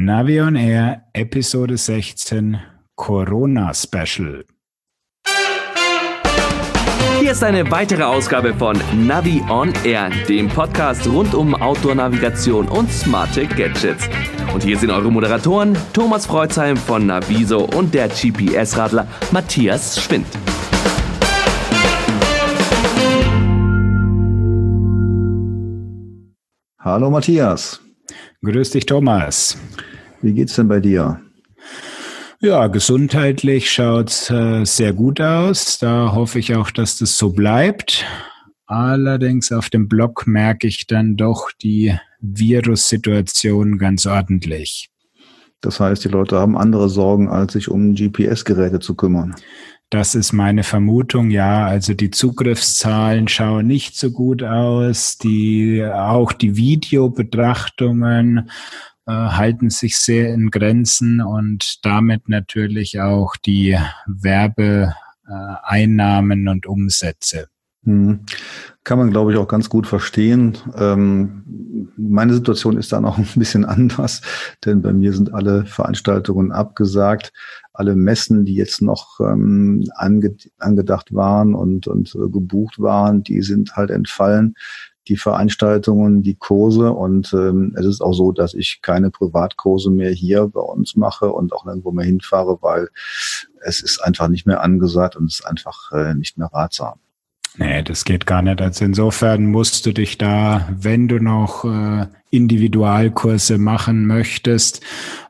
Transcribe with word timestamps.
Navion 0.00 0.54
Air 0.54 1.08
Episode 1.12 1.76
16 1.76 2.56
Corona 2.94 3.74
Special. 3.74 4.44
Hier 7.18 7.32
ist 7.32 7.42
eine 7.42 7.68
weitere 7.68 8.04
Ausgabe 8.04 8.54
von 8.54 8.80
Navi 8.94 9.42
on 9.50 9.72
Air, 9.82 10.10
dem 10.28 10.46
Podcast 10.50 11.04
rund 11.08 11.34
um 11.34 11.52
Outdoor-Navigation 11.52 12.68
und 12.68 12.92
smarte 12.92 13.48
Gadgets. 13.48 14.08
Und 14.54 14.62
hier 14.62 14.78
sind 14.78 14.92
eure 14.92 15.10
Moderatoren 15.10 15.76
Thomas 15.92 16.26
Freuzheim 16.26 16.76
von 16.76 17.04
Naviso 17.04 17.64
und 17.64 17.92
der 17.92 18.06
GPS-Radler 18.06 19.08
Matthias 19.32 20.00
Schwind. 20.00 20.28
Hallo 26.78 27.10
Matthias. 27.10 27.87
Grüß 28.44 28.70
dich, 28.70 28.86
Thomas. 28.86 29.58
Wie 30.22 30.32
geht's 30.32 30.54
denn 30.56 30.68
bei 30.68 30.80
dir? 30.80 31.20
Ja, 32.40 32.68
gesundheitlich 32.68 33.70
schaut's 33.70 34.30
äh, 34.30 34.64
sehr 34.64 34.92
gut 34.92 35.20
aus. 35.20 35.78
Da 35.78 36.12
hoffe 36.14 36.38
ich 36.38 36.54
auch, 36.54 36.70
dass 36.70 36.98
das 36.98 37.18
so 37.18 37.32
bleibt. 37.32 38.04
Allerdings 38.66 39.50
auf 39.50 39.70
dem 39.70 39.88
Blog 39.88 40.26
merke 40.26 40.68
ich 40.68 40.86
dann 40.86 41.16
doch 41.16 41.50
die 41.60 41.96
Virussituation 42.20 43.78
ganz 43.78 44.06
ordentlich. 44.06 44.90
Das 45.60 45.80
heißt, 45.80 46.04
die 46.04 46.08
Leute 46.08 46.38
haben 46.38 46.56
andere 46.56 46.88
Sorgen, 46.88 47.28
als 47.28 47.54
sich 47.54 47.68
um 47.68 47.94
GPS-Geräte 47.94 48.78
zu 48.78 48.94
kümmern. 48.94 49.34
Das 49.90 50.14
ist 50.14 50.34
meine 50.34 50.64
Vermutung, 50.64 51.30
ja. 51.30 51.66
Also 51.66 51.94
die 51.94 52.10
Zugriffszahlen 52.10 53.26
schauen 53.26 53.66
nicht 53.66 53.96
so 53.96 54.10
gut 54.10 54.42
aus. 54.42 55.16
Die, 55.16 55.82
auch 55.82 56.32
die 56.32 56.56
Videobetrachtungen 56.56 58.50
äh, 59.06 59.12
halten 59.12 59.70
sich 59.70 59.96
sehr 59.96 60.34
in 60.34 60.50
Grenzen 60.50 61.22
und 61.22 61.78
damit 61.82 62.28
natürlich 62.28 63.00
auch 63.00 63.34
die 63.36 63.78
Werbeeinnahmen 64.06 66.48
und 66.48 66.66
Umsätze. 66.66 67.48
Hm. 67.84 68.20
Kann 68.84 68.98
man, 68.98 69.10
glaube 69.10 69.32
ich, 69.32 69.38
auch 69.38 69.48
ganz 69.48 69.68
gut 69.68 69.86
verstehen. 69.86 70.56
Ähm, 70.76 71.92
meine 71.96 72.34
Situation 72.34 72.76
ist 72.76 72.92
dann 72.92 73.04
auch 73.04 73.18
ein 73.18 73.28
bisschen 73.34 73.64
anders, 73.66 74.22
denn 74.64 74.82
bei 74.82 74.92
mir 74.92 75.12
sind 75.12 75.32
alle 75.32 75.66
Veranstaltungen 75.66 76.52
abgesagt. 76.52 77.32
Alle 77.72 77.94
Messen, 77.94 78.44
die 78.44 78.54
jetzt 78.54 78.82
noch 78.82 79.20
ähm, 79.20 79.84
ange 79.94 80.34
angedacht 80.58 81.14
waren 81.14 81.54
und, 81.54 81.86
und 81.86 82.14
äh, 82.14 82.28
gebucht 82.28 82.80
waren, 82.80 83.22
die 83.22 83.42
sind 83.42 83.76
halt 83.76 83.90
entfallen 83.90 84.54
die 85.08 85.16
Veranstaltungen, 85.16 86.22
die 86.22 86.34
Kurse 86.34 86.92
und 86.92 87.32
ähm, 87.32 87.74
es 87.78 87.86
ist 87.86 88.02
auch 88.02 88.12
so, 88.12 88.30
dass 88.30 88.54
ich 88.54 88.80
keine 88.82 89.10
Privatkurse 89.10 89.90
mehr 89.90 90.10
hier 90.10 90.46
bei 90.48 90.60
uns 90.60 90.96
mache 90.96 91.32
und 91.32 91.52
auch 91.52 91.66
irgendwo 91.66 91.92
mehr 91.92 92.04
hinfahre, 92.04 92.58
weil 92.60 92.88
es 93.62 93.80
ist 93.80 94.04
einfach 94.04 94.28
nicht 94.28 94.46
mehr 94.46 94.62
angesagt 94.62 95.16
und 95.16 95.26
es 95.26 95.40
ist 95.40 95.46
einfach 95.46 95.92
äh, 95.92 96.14
nicht 96.14 96.36
mehr 96.36 96.50
ratsam. 96.52 97.00
Nee, 97.58 97.82
das 97.82 98.04
geht 98.04 98.24
gar 98.24 98.40
nicht. 98.40 98.62
Also 98.62 98.84
insofern 98.84 99.46
musst 99.46 99.84
du 99.84 99.92
dich 99.92 100.16
da, 100.16 100.68
wenn 100.70 101.08
du 101.08 101.18
noch 101.18 101.64
äh, 101.64 102.06
Individualkurse 102.30 103.58
machen 103.58 104.06
möchtest, 104.06 104.80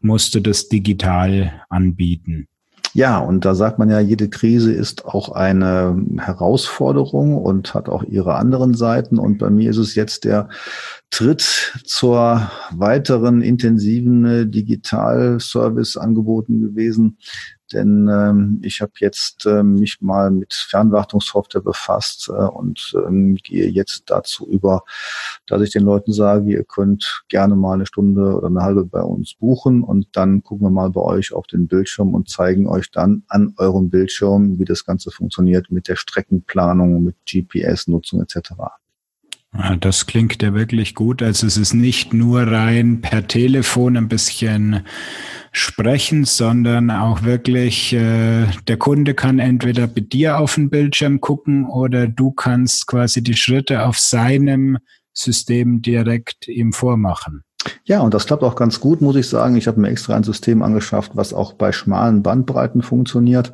musst 0.03 0.35
du 0.35 0.41
das 0.41 0.69
digital 0.69 1.63
anbieten. 1.71 2.47
Ja, 2.93 3.19
und 3.19 3.45
da 3.45 3.55
sagt 3.55 3.79
man 3.79 3.89
ja, 3.91 4.01
jede 4.01 4.29
Krise 4.29 4.73
ist 4.73 5.07
auch 5.07 5.31
eine 5.31 6.05
Herausforderung 6.19 7.37
und 7.37 7.73
hat 7.73 7.89
auch 7.89 8.03
ihre 8.03 8.35
anderen 8.35 8.75
Seiten. 8.75 9.19
Und 9.19 9.39
bei 9.39 9.49
mir 9.49 9.71
ist 9.71 9.77
es 9.77 9.95
jetzt 9.95 10.25
der 10.25 10.49
Tritt 11.11 11.75
zur 11.85 12.51
weiteren 12.73 13.41
intensiven 13.41 14.51
Digitalservice 14.51 15.97
angeboten 15.97 16.61
gewesen, 16.61 17.19
denn 17.73 18.09
ähm, 18.09 18.61
ich 18.63 18.81
habe 18.81 18.93
jetzt 18.99 19.47
ähm, 19.47 19.77
mich 19.77 20.01
mal 20.01 20.31
mit 20.31 20.53
Fernwartungssoftware 20.53 21.63
befasst 21.63 22.29
äh, 22.29 22.33
und 22.33 22.95
ähm, 23.07 23.37
gehe 23.37 23.69
jetzt 23.69 24.05
dazu 24.07 24.49
über, 24.49 24.85
dass 25.47 25.63
ich 25.63 25.71
den 25.71 25.85
Leuten 25.85 26.13
sage, 26.13 26.51
ihr 26.51 26.65
könnt 26.65 27.25
gerne 27.29 27.57
mal 27.57 27.75
eine 27.75 27.87
Stunde 27.87 28.37
oder 28.37 28.49
eine 28.49 28.63
halbe 28.63 28.85
bei 28.85 29.03
uns 29.03 29.35
buchen 29.35 29.83
und 29.83 30.09
dann 30.13 30.43
gucken 30.43 30.67
wir 30.67 30.71
mal 30.71 30.91
bei 30.91 31.01
euch 31.01 31.33
auf 31.33 31.47
den 31.47 31.69
Bildschirm 31.69 32.15
und 32.15 32.29
zeigen 32.29 32.67
euch 32.67 32.91
dann 32.91 33.23
an 33.29 33.55
eurem 33.57 33.91
Bildschirm, 33.91 34.59
wie 34.59 34.65
das 34.65 34.85
Ganze 34.85 35.11
funktioniert 35.11 35.71
mit 35.71 35.89
der 35.89 35.97
Streckenplanung, 35.97 37.03
mit 37.03 37.17
GPS-Nutzung 37.27 38.23
etc. 38.23 38.53
Das 39.81 40.07
klingt 40.07 40.43
ja 40.43 40.55
wirklich 40.55 40.95
gut. 40.95 41.23
Also 41.23 41.47
es 41.47 41.57
ist 41.57 41.73
nicht 41.73 42.13
nur 42.13 42.43
rein 42.43 43.01
per 43.01 43.27
Telefon 43.27 43.97
ein 43.97 44.09
bisschen 44.09 44.85
sprechen, 45.59 46.25
sondern 46.25 46.91
auch 46.91 47.23
wirklich, 47.23 47.93
äh, 47.93 48.47
der 48.67 48.77
Kunde 48.77 49.15
kann 49.15 49.39
entweder 49.39 49.87
bei 49.87 50.01
dir 50.01 50.39
auf 50.39 50.55
den 50.55 50.71
Bildschirm 50.71 51.21
gucken 51.21 51.67
oder 51.67 52.07
du 52.07 52.33
kannst 52.33 52.87
quasi 52.87 53.23
die 53.23 53.37
Schritte 53.37 53.85
auf 53.85 53.99
seinem 53.99 54.79
System 55.13 55.83
direkt 55.83 56.49
ihm 56.49 56.73
vormachen. 56.73 57.43
Ja, 57.85 58.01
und 58.01 58.15
das 58.15 58.27
klappt 58.27 58.45
auch 58.45 58.57
ganz 58.57 58.81
gut, 58.81 59.01
muss 59.01 59.17
ich 59.17 59.29
sagen. 59.29 59.57
Ich 59.57 59.67
habe 59.67 59.81
mir 59.81 59.89
extra 59.89 60.15
ein 60.15 60.23
System 60.23 60.63
angeschafft, 60.63 61.13
was 61.15 61.33
auch 61.33 61.55
bei 61.55 61.73
schmalen 61.73 62.23
Bandbreiten 62.23 62.83
funktioniert. 62.83 63.53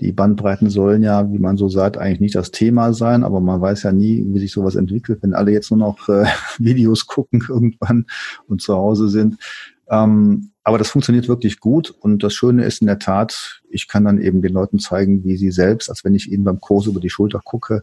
Die 0.00 0.12
Bandbreiten 0.12 0.70
sollen 0.70 1.02
ja, 1.02 1.30
wie 1.32 1.38
man 1.38 1.56
so 1.56 1.68
sagt, 1.68 1.98
eigentlich 1.98 2.20
nicht 2.20 2.34
das 2.34 2.50
Thema 2.50 2.92
sein, 2.92 3.24
aber 3.24 3.40
man 3.40 3.60
weiß 3.60 3.82
ja 3.84 3.92
nie, 3.92 4.24
wie 4.26 4.38
sich 4.38 4.52
sowas 4.52 4.74
entwickelt, 4.74 5.20
wenn 5.22 5.34
alle 5.34 5.52
jetzt 5.52 5.70
nur 5.70 5.78
noch 5.78 6.08
äh, 6.08 6.24
Videos 6.58 7.06
gucken 7.06 7.44
irgendwann 7.48 8.06
und 8.46 8.62
zu 8.62 8.74
Hause 8.74 9.08
sind. 9.08 9.38
Ähm, 9.90 10.51
aber 10.64 10.78
das 10.78 10.90
funktioniert 10.90 11.28
wirklich 11.28 11.58
gut 11.60 11.90
und 11.90 12.22
das 12.22 12.34
Schöne 12.34 12.64
ist 12.64 12.80
in 12.80 12.86
der 12.86 12.98
Tat, 12.98 13.62
ich 13.68 13.88
kann 13.88 14.04
dann 14.04 14.20
eben 14.20 14.42
den 14.42 14.52
Leuten 14.52 14.78
zeigen, 14.78 15.24
wie 15.24 15.36
sie 15.36 15.50
selbst, 15.50 15.90
als 15.90 16.04
wenn 16.04 16.14
ich 16.14 16.30
ihnen 16.30 16.44
beim 16.44 16.60
Kurs 16.60 16.86
über 16.86 17.00
die 17.00 17.10
Schulter 17.10 17.40
gucke, 17.42 17.82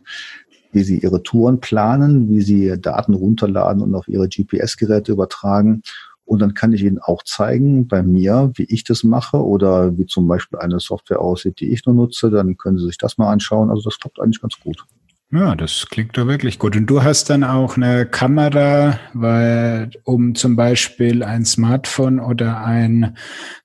wie 0.72 0.84
sie 0.84 1.00
ihre 1.00 1.24
Touren 1.24 1.60
planen, 1.60 2.30
wie 2.30 2.42
sie 2.42 2.80
Daten 2.80 3.14
runterladen 3.14 3.82
und 3.82 3.96
auf 3.96 4.08
ihre 4.08 4.30
GPS-Geräte 4.30 5.12
übertragen. 5.12 5.82
Und 6.26 6.40
dann 6.40 6.54
kann 6.54 6.74
ich 6.74 6.84
Ihnen 6.84 7.00
auch 7.00 7.24
zeigen 7.24 7.88
bei 7.88 8.04
mir, 8.04 8.52
wie 8.54 8.66
ich 8.66 8.84
das 8.84 9.04
mache 9.04 9.44
oder 9.44 9.98
wie 9.98 10.06
zum 10.06 10.28
Beispiel 10.28 10.60
eine 10.60 10.80
Software 10.80 11.22
aussieht, 11.22 11.60
die 11.60 11.72
ich 11.72 11.88
nur 11.88 11.96
nutze. 11.96 12.30
Dann 12.30 12.56
können 12.56 12.78
Sie 12.78 12.86
sich 12.86 13.00
das 13.00 13.18
mal 13.18 13.32
anschauen. 13.32 13.72
Also 13.72 13.82
das 13.82 14.00
klappt 14.00 14.20
eigentlich 14.20 14.40
ganz 14.40 14.60
gut. 14.60 14.86
Ja, 15.32 15.56
das 15.56 15.86
klingt 15.92 16.18
doch 16.18 16.26
wirklich 16.26 16.58
gut. 16.58 16.76
Und 16.76 16.88
du 16.88 17.04
hast 17.04 17.30
dann 17.30 17.44
auch 17.44 17.78
eine 17.78 18.08
Kamera, 18.08 19.00
weil 19.14 19.92
um 20.04 20.34
zum 20.34 20.56
Beispiel 20.56 21.22
ein 21.22 21.46
Smartphone 21.46 22.20
oder 22.20 22.66
ein 22.66 23.16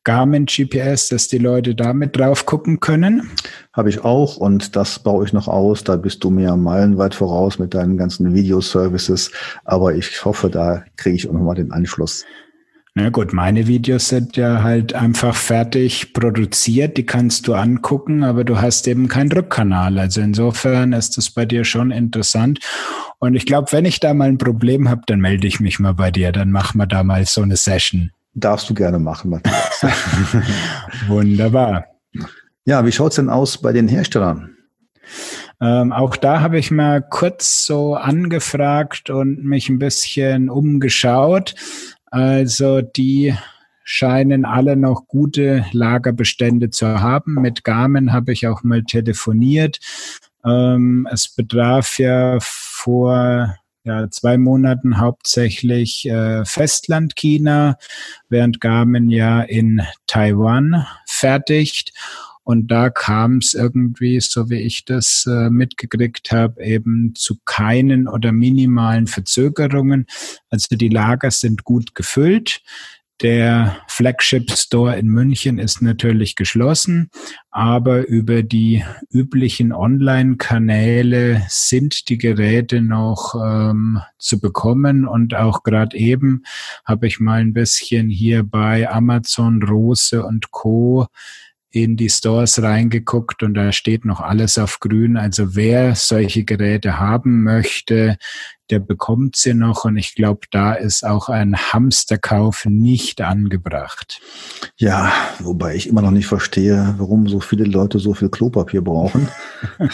Garmin 0.04 0.44
GPS, 0.44 1.08
dass 1.08 1.28
die 1.28 1.38
Leute 1.38 1.74
damit 1.74 2.18
drauf 2.18 2.44
gucken 2.44 2.80
können? 2.80 3.30
Habe 3.72 3.88
ich 3.88 4.04
auch 4.04 4.36
und 4.36 4.76
das 4.76 4.98
baue 4.98 5.24
ich 5.24 5.32
noch 5.32 5.48
aus. 5.48 5.84
Da 5.84 5.96
bist 5.96 6.22
du 6.22 6.28
mir 6.28 6.54
meilenweit 6.54 7.14
voraus 7.14 7.58
mit 7.58 7.72
deinen 7.72 7.96
ganzen 7.96 8.34
Videoservices. 8.34 9.30
Aber 9.64 9.94
ich 9.94 10.22
hoffe, 10.22 10.50
da 10.50 10.84
kriege 10.96 11.16
ich 11.16 11.26
auch 11.30 11.32
nochmal 11.32 11.54
den 11.54 11.72
Anschluss. 11.72 12.26
Na 12.96 13.10
gut, 13.10 13.32
meine 13.32 13.66
Videos 13.66 14.08
sind 14.08 14.36
ja 14.36 14.62
halt 14.62 14.94
einfach 14.94 15.34
fertig 15.34 16.12
produziert, 16.12 16.96
die 16.96 17.04
kannst 17.04 17.48
du 17.48 17.54
angucken, 17.54 18.22
aber 18.22 18.44
du 18.44 18.60
hast 18.60 18.86
eben 18.86 19.08
keinen 19.08 19.32
Rückkanal. 19.32 19.98
Also 19.98 20.20
insofern 20.20 20.92
ist 20.92 21.16
das 21.16 21.30
bei 21.30 21.44
dir 21.44 21.64
schon 21.64 21.90
interessant. 21.90 22.60
Und 23.18 23.34
ich 23.34 23.46
glaube, 23.46 23.72
wenn 23.72 23.84
ich 23.84 23.98
da 23.98 24.14
mal 24.14 24.28
ein 24.28 24.38
Problem 24.38 24.88
habe, 24.88 25.02
dann 25.06 25.18
melde 25.18 25.48
ich 25.48 25.58
mich 25.58 25.80
mal 25.80 25.94
bei 25.94 26.12
dir, 26.12 26.30
dann 26.30 26.52
machen 26.52 26.78
wir 26.78 26.86
da 26.86 27.02
mal 27.02 27.26
so 27.26 27.42
eine 27.42 27.56
Session. 27.56 28.12
Darfst 28.34 28.70
du 28.70 28.74
gerne 28.74 29.00
machen, 29.00 29.30
Matthias. 29.30 29.82
Wunderbar. 31.08 31.86
Ja, 32.64 32.86
wie 32.86 32.92
schaut's 32.92 33.16
denn 33.16 33.28
aus 33.28 33.58
bei 33.58 33.72
den 33.72 33.88
Herstellern? 33.88 34.54
Ähm, 35.60 35.92
auch 35.92 36.16
da 36.16 36.40
habe 36.40 36.58
ich 36.58 36.70
mal 36.70 37.00
kurz 37.02 37.64
so 37.64 37.94
angefragt 37.94 39.10
und 39.10 39.44
mich 39.44 39.68
ein 39.68 39.78
bisschen 39.78 40.50
umgeschaut. 40.50 41.54
Also 42.14 42.80
die 42.80 43.34
scheinen 43.82 44.44
alle 44.44 44.76
noch 44.76 45.08
gute 45.08 45.66
Lagerbestände 45.72 46.70
zu 46.70 47.00
haben. 47.00 47.34
Mit 47.34 47.64
Garmin 47.64 48.12
habe 48.12 48.32
ich 48.32 48.46
auch 48.46 48.62
mal 48.62 48.84
telefoniert. 48.84 49.80
Ähm, 50.44 51.08
es 51.10 51.34
betraf 51.34 51.98
ja 51.98 52.38
vor 52.40 53.56
ja, 53.82 54.08
zwei 54.10 54.38
Monaten 54.38 55.00
hauptsächlich 55.00 56.08
äh, 56.08 56.44
Festland 56.44 57.16
China, 57.16 57.78
während 58.28 58.60
Garmin 58.60 59.10
ja 59.10 59.42
in 59.42 59.82
Taiwan 60.06 60.86
fertigt. 61.08 61.92
Und 62.44 62.70
da 62.70 62.90
kam 62.90 63.38
es 63.38 63.54
irgendwie, 63.54 64.20
so 64.20 64.50
wie 64.50 64.60
ich 64.60 64.84
das 64.84 65.26
äh, 65.26 65.50
mitgekriegt 65.50 66.30
habe, 66.30 66.62
eben 66.62 67.14
zu 67.16 67.38
keinen 67.44 68.06
oder 68.06 68.32
minimalen 68.32 69.06
Verzögerungen. 69.06 70.06
Also 70.50 70.76
die 70.76 70.90
Lager 70.90 71.30
sind 71.30 71.64
gut 71.64 71.94
gefüllt. 71.94 72.60
Der 73.22 73.76
Flagship 73.86 74.50
Store 74.50 74.96
in 74.98 75.06
München 75.06 75.58
ist 75.58 75.80
natürlich 75.80 76.34
geschlossen, 76.34 77.10
aber 77.50 78.06
über 78.08 78.42
die 78.42 78.84
üblichen 79.08 79.72
Online-Kanäle 79.72 81.42
sind 81.48 82.08
die 82.08 82.18
Geräte 82.18 82.82
noch 82.82 83.36
ähm, 83.36 84.00
zu 84.18 84.40
bekommen. 84.40 85.06
Und 85.06 85.34
auch 85.34 85.62
gerade 85.62 85.96
eben 85.96 86.42
habe 86.84 87.06
ich 87.06 87.20
mal 87.20 87.40
ein 87.40 87.52
bisschen 87.52 88.10
hier 88.10 88.42
bei 88.42 88.90
Amazon, 88.90 89.62
Rose 89.62 90.24
und 90.26 90.50
Co 90.50 91.06
in 91.74 91.96
die 91.96 92.08
Stores 92.08 92.62
reingeguckt 92.62 93.42
und 93.42 93.54
da 93.54 93.72
steht 93.72 94.04
noch 94.04 94.20
alles 94.20 94.58
auf 94.58 94.78
grün. 94.78 95.16
Also 95.16 95.56
wer 95.56 95.96
solche 95.96 96.44
Geräte 96.44 97.00
haben 97.00 97.42
möchte, 97.42 98.16
der 98.70 98.78
bekommt 98.78 99.36
sie 99.36 99.52
noch 99.52 99.84
und 99.84 99.96
ich 99.96 100.14
glaube, 100.14 100.46
da 100.50 100.72
ist 100.72 101.04
auch 101.04 101.28
ein 101.28 101.56
Hamsterkauf 101.56 102.64
nicht 102.64 103.20
angebracht. 103.20 104.20
Ja, 104.76 105.12
wobei 105.40 105.76
ich 105.76 105.88
immer 105.88 106.00
noch 106.00 106.10
nicht 106.10 106.26
verstehe, 106.26 106.94
warum 106.98 107.28
so 107.28 107.40
viele 107.40 107.64
Leute 107.64 107.98
so 107.98 108.14
viel 108.14 108.30
Klopapier 108.30 108.82
brauchen. 108.82 109.28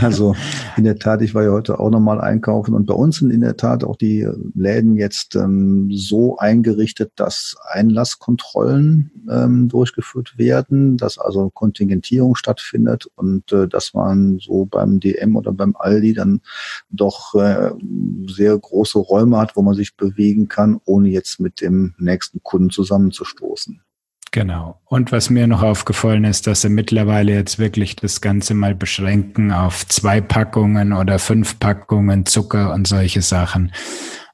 also 0.00 0.36
in 0.76 0.84
der 0.84 0.98
Tat, 0.98 1.22
ich 1.22 1.34
war 1.34 1.42
ja 1.42 1.52
heute 1.52 1.80
auch 1.80 1.90
nochmal 1.90 2.20
einkaufen 2.20 2.74
und 2.74 2.86
bei 2.86 2.94
uns 2.94 3.18
sind 3.18 3.30
in 3.30 3.40
der 3.40 3.56
Tat 3.56 3.82
auch 3.82 3.96
die 3.96 4.28
Läden 4.54 4.96
jetzt 4.96 5.36
ähm, 5.36 5.90
so 5.90 6.36
eingerichtet, 6.36 7.12
dass 7.16 7.56
Einlasskontrollen 7.70 9.10
ähm, 9.30 9.68
durchgeführt 9.68 10.36
werden, 10.36 10.98
dass 10.98 11.18
also 11.18 11.48
Kontingentierung 11.50 12.34
stattfindet 12.34 13.06
und 13.16 13.52
äh, 13.52 13.68
dass 13.68 13.94
man 13.94 14.38
so 14.38 14.66
beim 14.66 15.00
DM 15.00 15.36
oder 15.36 15.52
beim 15.52 15.74
Aldi 15.78 16.12
dann 16.12 16.40
doch 16.90 17.34
äh, 17.34 17.70
sehr 18.26 18.58
große 18.58 18.98
Räume 18.98 19.38
hat, 19.38 19.56
wo 19.56 19.62
man 19.62 19.74
sich 19.74 19.96
bewegen 19.96 20.48
kann, 20.48 20.80
ohne 20.84 21.08
jetzt 21.08 21.40
mit 21.40 21.60
dem 21.60 21.94
nächsten 21.98 22.42
Kunden 22.42 22.70
zusammenzustoßen. 22.70 23.80
Genau. 24.34 24.80
Und 24.86 25.12
was 25.12 25.30
mir 25.30 25.46
noch 25.46 25.62
aufgefallen 25.62 26.24
ist, 26.24 26.48
dass 26.48 26.62
sie 26.62 26.68
mittlerweile 26.68 27.32
jetzt 27.32 27.60
wirklich 27.60 27.94
das 27.94 28.20
Ganze 28.20 28.54
mal 28.54 28.74
beschränken 28.74 29.52
auf 29.52 29.86
zwei 29.86 30.20
Packungen 30.20 30.92
oder 30.92 31.20
fünf 31.20 31.60
Packungen 31.60 32.26
Zucker 32.26 32.74
und 32.74 32.88
solche 32.88 33.22
Sachen. 33.22 33.70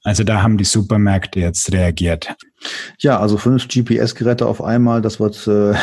Also 0.02 0.24
da 0.24 0.42
haben 0.42 0.56
die 0.56 0.64
Supermärkte 0.64 1.40
jetzt 1.40 1.72
reagiert. 1.72 2.34
Ja, 2.98 3.20
also 3.20 3.36
fünf 3.36 3.68
GPS-Geräte 3.68 4.46
auf 4.46 4.62
einmal, 4.62 5.02
das 5.02 5.20
wird 5.20 5.46
äh, 5.46 5.74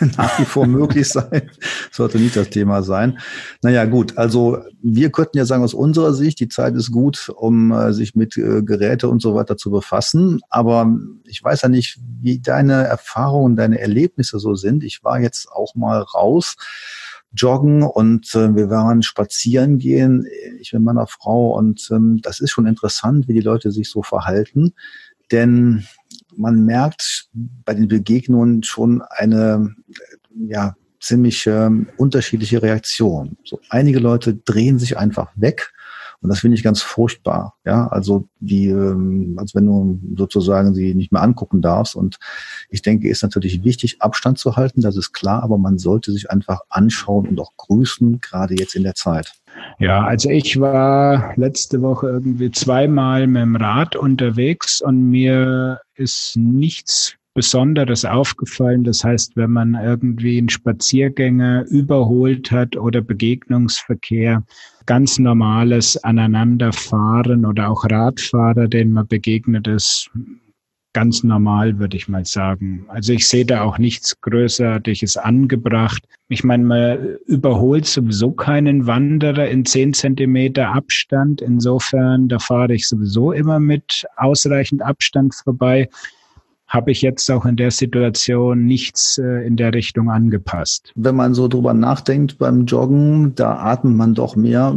nach 0.16 0.38
wie 0.38 0.44
vor 0.44 0.66
möglich 0.66 1.08
sein. 1.08 1.50
Sollte 1.90 2.18
nicht 2.18 2.36
das 2.36 2.50
Thema 2.50 2.84
sein. 2.84 3.18
Naja, 3.62 3.84
gut, 3.84 4.18
also 4.18 4.58
wir 4.82 5.10
könnten 5.10 5.38
ja 5.38 5.44
sagen, 5.44 5.64
aus 5.64 5.74
unserer 5.74 6.14
Sicht, 6.14 6.38
die 6.38 6.48
Zeit 6.48 6.74
ist 6.74 6.92
gut, 6.92 7.28
um 7.34 7.72
äh, 7.72 7.92
sich 7.92 8.14
mit 8.14 8.36
äh, 8.36 8.62
Geräte 8.62 9.08
und 9.08 9.20
so 9.20 9.34
weiter 9.34 9.56
zu 9.56 9.70
befassen. 9.72 10.40
Aber 10.48 10.88
ich 11.24 11.42
weiß 11.42 11.62
ja 11.62 11.68
nicht, 11.68 11.98
wie 12.20 12.38
deine 12.38 12.84
Erfahrungen, 12.84 13.56
deine 13.56 13.80
Erlebnisse 13.80 14.38
so 14.38 14.54
sind. 14.54 14.84
Ich 14.84 15.02
war 15.02 15.18
jetzt 15.20 15.50
auch 15.50 15.74
mal 15.74 16.00
raus 16.00 16.56
joggen 17.32 17.82
und 17.82 18.34
äh, 18.34 18.54
wir 18.54 18.70
waren 18.70 19.02
spazieren 19.02 19.78
gehen, 19.78 20.26
ich 20.60 20.72
mit 20.72 20.82
meiner 20.82 21.06
Frau 21.06 21.56
und 21.56 21.88
ähm, 21.90 22.20
das 22.22 22.40
ist 22.40 22.50
schon 22.50 22.66
interessant, 22.66 23.28
wie 23.28 23.34
die 23.34 23.40
Leute 23.40 23.72
sich 23.72 23.90
so 23.90 24.02
verhalten, 24.02 24.74
denn 25.30 25.86
man 26.36 26.64
merkt 26.64 27.28
bei 27.32 27.74
den 27.74 27.88
Begegnungen 27.88 28.62
schon 28.62 29.02
eine 29.02 29.74
ja 30.48 30.74
ziemlich 31.00 31.46
äh, 31.46 31.70
unterschiedliche 31.96 32.62
Reaktion. 32.62 33.36
So 33.44 33.60
einige 33.68 33.98
Leute 33.98 34.34
drehen 34.34 34.78
sich 34.78 34.96
einfach 34.96 35.30
weg 35.36 35.72
und 36.20 36.28
das 36.28 36.40
finde 36.40 36.56
ich 36.56 36.62
ganz 36.62 36.82
furchtbar. 36.82 37.54
Ja, 37.64 37.88
also 37.88 38.28
die, 38.40 38.68
ähm, 38.68 39.36
als 39.38 39.54
wenn 39.54 39.66
du 39.66 40.00
sozusagen 40.16 40.74
sie 40.74 40.94
nicht 40.94 41.12
mehr 41.12 41.22
angucken 41.22 41.62
darfst. 41.62 41.96
Und 41.96 42.18
ich 42.68 42.82
denke, 42.82 43.08
ist 43.08 43.22
natürlich 43.22 43.64
wichtig, 43.64 44.00
Abstand 44.00 44.38
zu 44.38 44.56
halten, 44.56 44.80
das 44.80 44.96
ist 44.96 45.12
klar, 45.12 45.42
aber 45.42 45.58
man 45.58 45.78
sollte 45.78 46.12
sich 46.12 46.30
einfach 46.30 46.60
anschauen 46.68 47.26
und 47.28 47.40
auch 47.40 47.52
grüßen, 47.56 48.20
gerade 48.20 48.54
jetzt 48.54 48.74
in 48.74 48.82
der 48.82 48.94
Zeit. 48.94 49.32
Ja, 49.78 50.04
also 50.04 50.30
ich 50.30 50.60
war 50.60 51.32
letzte 51.36 51.80
Woche 51.82 52.08
irgendwie 52.08 52.50
zweimal 52.50 53.26
mit 53.26 53.42
dem 53.42 53.56
Rad 53.56 53.96
unterwegs 53.96 54.80
und 54.80 55.10
mir 55.10 55.80
ist 55.94 56.36
nichts 56.36 57.16
Besonderes 57.34 58.04
aufgefallen. 58.04 58.84
Das 58.84 59.04
heißt, 59.04 59.36
wenn 59.36 59.50
man 59.50 59.74
irgendwie 59.74 60.38
einen 60.38 60.48
Spaziergänger 60.48 61.66
überholt 61.68 62.50
hat 62.50 62.76
oder 62.76 63.02
Begegnungsverkehr, 63.02 64.42
ganz 64.86 65.18
normales 65.18 65.96
Aneinanderfahren 66.02 67.44
oder 67.44 67.70
auch 67.70 67.84
Radfahrer, 67.84 68.68
denen 68.68 68.92
man 68.92 69.06
begegnet 69.06 69.66
ist, 69.66 70.10
ganz 70.96 71.22
normal, 71.22 71.78
würde 71.78 71.94
ich 71.98 72.08
mal 72.08 72.24
sagen. 72.24 72.86
Also 72.88 73.12
ich 73.12 73.28
sehe 73.28 73.44
da 73.44 73.60
auch 73.60 73.76
nichts 73.76 74.18
Größerartiges 74.22 75.18
angebracht. 75.18 76.02
Ich 76.28 76.42
meine, 76.42 76.64
man 76.64 77.16
überholt 77.26 77.84
sowieso 77.84 78.30
keinen 78.30 78.86
Wanderer 78.86 79.46
in 79.46 79.66
zehn 79.66 79.92
Zentimeter 79.92 80.72
Abstand. 80.72 81.42
Insofern, 81.42 82.28
da 82.28 82.38
fahre 82.38 82.72
ich 82.72 82.88
sowieso 82.88 83.32
immer 83.32 83.60
mit 83.60 84.06
ausreichend 84.16 84.80
Abstand 84.80 85.34
vorbei 85.34 85.90
habe 86.66 86.90
ich 86.90 87.02
jetzt 87.02 87.30
auch 87.30 87.44
in 87.44 87.56
der 87.56 87.70
Situation 87.70 88.64
nichts 88.64 89.18
äh, 89.18 89.46
in 89.46 89.56
der 89.56 89.72
Richtung 89.72 90.10
angepasst. 90.10 90.92
Wenn 90.94 91.14
man 91.14 91.34
so 91.34 91.48
drüber 91.48 91.74
nachdenkt 91.74 92.38
beim 92.38 92.66
Joggen, 92.66 93.34
da 93.34 93.56
atmet 93.58 93.94
man 93.94 94.14
doch 94.14 94.36
mehr 94.36 94.76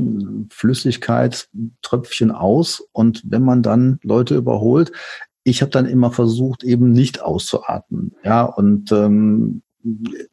Flüssigkeit, 0.49 1.49
Tröpfchen 1.81 2.31
aus. 2.31 2.87
Und 2.91 3.23
wenn 3.25 3.43
man 3.43 3.63
dann 3.63 3.99
Leute 4.03 4.35
überholt, 4.35 4.91
ich 5.43 5.61
habe 5.61 5.71
dann 5.71 5.85
immer 5.85 6.11
versucht, 6.11 6.63
eben 6.63 6.91
nicht 6.91 7.21
auszuatmen. 7.21 8.13
Ja, 8.23 8.43
und 8.43 8.91
ähm, 8.91 9.63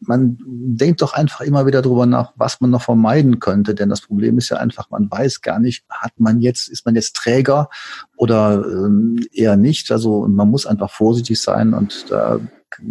man 0.00 0.38
denkt 0.46 1.02
doch 1.02 1.14
einfach 1.14 1.42
immer 1.42 1.66
wieder 1.66 1.82
darüber 1.82 2.06
nach, 2.06 2.32
was 2.36 2.60
man 2.60 2.70
noch 2.70 2.82
vermeiden 2.82 3.38
könnte. 3.38 3.74
Denn 3.74 3.88
das 3.88 4.00
Problem 4.00 4.38
ist 4.38 4.48
ja 4.48 4.56
einfach, 4.56 4.90
man 4.90 5.10
weiß 5.10 5.40
gar 5.40 5.58
nicht, 5.58 5.84
hat 5.88 6.12
man 6.18 6.40
jetzt, 6.40 6.68
ist 6.68 6.84
man 6.84 6.94
jetzt 6.94 7.14
Träger 7.14 7.68
oder 8.16 8.64
ähm, 8.66 9.24
eher 9.32 9.56
nicht. 9.56 9.90
Also 9.92 10.26
man 10.26 10.50
muss 10.50 10.66
einfach 10.66 10.90
vorsichtig 10.90 11.40
sein 11.40 11.74
und 11.74 12.10
da 12.10 12.40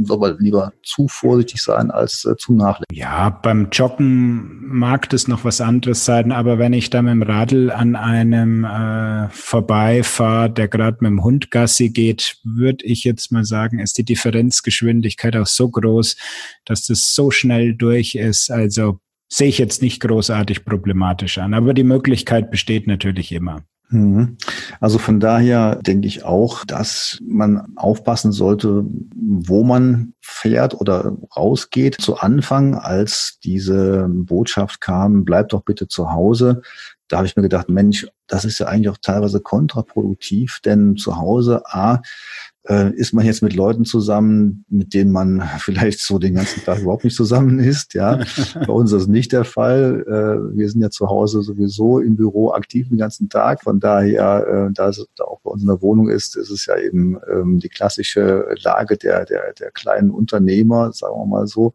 soll 0.03 0.17
man 0.17 0.37
lieber 0.39 0.73
zu 0.83 1.07
vorsichtig 1.07 1.61
sein 1.61 1.91
als 1.91 2.25
äh, 2.25 2.35
zu 2.37 2.53
nachlässig. 2.53 2.85
Ja, 2.91 3.29
beim 3.29 3.69
Joggen 3.71 4.67
mag 4.67 5.09
das 5.09 5.27
noch 5.27 5.43
was 5.43 5.61
anderes 5.61 6.05
sein, 6.05 6.31
aber 6.31 6.59
wenn 6.59 6.73
ich 6.73 6.89
da 6.89 7.01
mit 7.01 7.11
dem 7.11 7.21
Radl 7.21 7.71
an 7.71 7.95
einem 7.95 8.65
äh, 8.65 9.29
vorbeifahre, 9.29 10.49
der 10.49 10.67
gerade 10.67 10.97
mit 11.01 11.09
dem 11.09 11.23
Hund 11.23 11.51
Gassi 11.51 11.89
geht, 11.89 12.37
würde 12.43 12.85
ich 12.85 13.03
jetzt 13.03 13.31
mal 13.31 13.45
sagen, 13.45 13.79
ist 13.79 13.97
die 13.97 14.05
Differenzgeschwindigkeit 14.05 15.35
auch 15.35 15.47
so 15.47 15.69
groß, 15.69 16.17
dass 16.65 16.85
das 16.85 17.13
so 17.13 17.31
schnell 17.31 17.75
durch 17.75 18.15
ist. 18.15 18.51
Also 18.51 18.99
sehe 19.29 19.49
ich 19.49 19.57
jetzt 19.57 19.81
nicht 19.81 20.01
großartig 20.01 20.65
problematisch 20.65 21.37
an, 21.37 21.53
aber 21.53 21.73
die 21.73 21.83
Möglichkeit 21.83 22.51
besteht 22.51 22.87
natürlich 22.87 23.31
immer. 23.31 23.63
Mhm. 23.89 24.37
Also 24.79 24.97
von 24.97 25.19
daher 25.19 25.75
denke 25.75 26.07
ich 26.07 26.23
auch, 26.23 26.65
dass 26.65 27.19
man 27.23 27.73
aufpassen 27.75 28.31
sollte, 28.31 28.85
wo 29.15 29.63
man 29.63 30.13
fährt 30.21 30.79
oder 30.79 31.15
rausgeht. 31.35 32.01
Zu 32.01 32.17
Anfang, 32.17 32.75
als 32.75 33.39
diese 33.43 34.07
Botschaft 34.09 34.81
kam, 34.81 35.23
bleib 35.23 35.49
doch 35.49 35.61
bitte 35.61 35.87
zu 35.87 36.11
Hause, 36.11 36.61
da 37.07 37.17
habe 37.17 37.27
ich 37.27 37.35
mir 37.35 37.43
gedacht, 37.43 37.69
Mensch, 37.69 38.07
das 38.27 38.45
ist 38.45 38.59
ja 38.59 38.67
eigentlich 38.67 38.89
auch 38.89 38.97
teilweise 38.99 39.39
kontraproduktiv, 39.39 40.59
denn 40.65 40.97
zu 40.97 41.17
Hause, 41.17 41.61
a, 41.67 42.01
äh, 42.67 42.91
ist 42.95 43.13
man 43.13 43.25
jetzt 43.25 43.41
mit 43.41 43.55
Leuten 43.55 43.85
zusammen, 43.85 44.65
mit 44.69 44.93
denen 44.93 45.11
man 45.11 45.43
vielleicht 45.59 45.99
so 45.99 46.19
den 46.19 46.35
ganzen 46.35 46.63
Tag 46.63 46.79
überhaupt 46.79 47.03
nicht 47.03 47.15
zusammen 47.15 47.59
ist. 47.59 47.93
Ja, 47.93 48.17
bei 48.53 48.73
uns 48.73 48.91
ist 48.91 49.01
das 49.01 49.07
nicht 49.07 49.31
der 49.31 49.45
Fall. 49.45 50.03
Äh, 50.07 50.57
wir 50.57 50.69
sind 50.69 50.81
ja 50.81 50.89
zu 50.89 51.07
Hause 51.07 51.41
sowieso 51.41 51.99
im 51.99 52.15
Büro 52.15 52.51
aktiv 52.51 52.89
den 52.89 52.97
ganzen 52.97 53.29
Tag. 53.29 53.63
Von 53.63 53.79
daher, 53.79 54.67
äh, 54.69 54.73
da 54.73 54.89
es 54.89 55.05
auch 55.19 55.39
bei 55.41 55.51
uns 55.51 55.61
in 55.61 55.67
der 55.67 55.81
Wohnung 55.81 56.09
ist, 56.09 56.35
ist 56.35 56.49
es 56.49 56.65
ja 56.65 56.77
eben 56.77 57.17
ähm, 57.31 57.59
die 57.59 57.69
klassische 57.69 58.47
Lage 58.63 58.97
der, 58.97 59.25
der, 59.25 59.53
der 59.53 59.71
kleinen 59.71 60.11
Unternehmer, 60.11 60.91
sagen 60.91 61.15
wir 61.15 61.25
mal 61.25 61.47
so. 61.47 61.73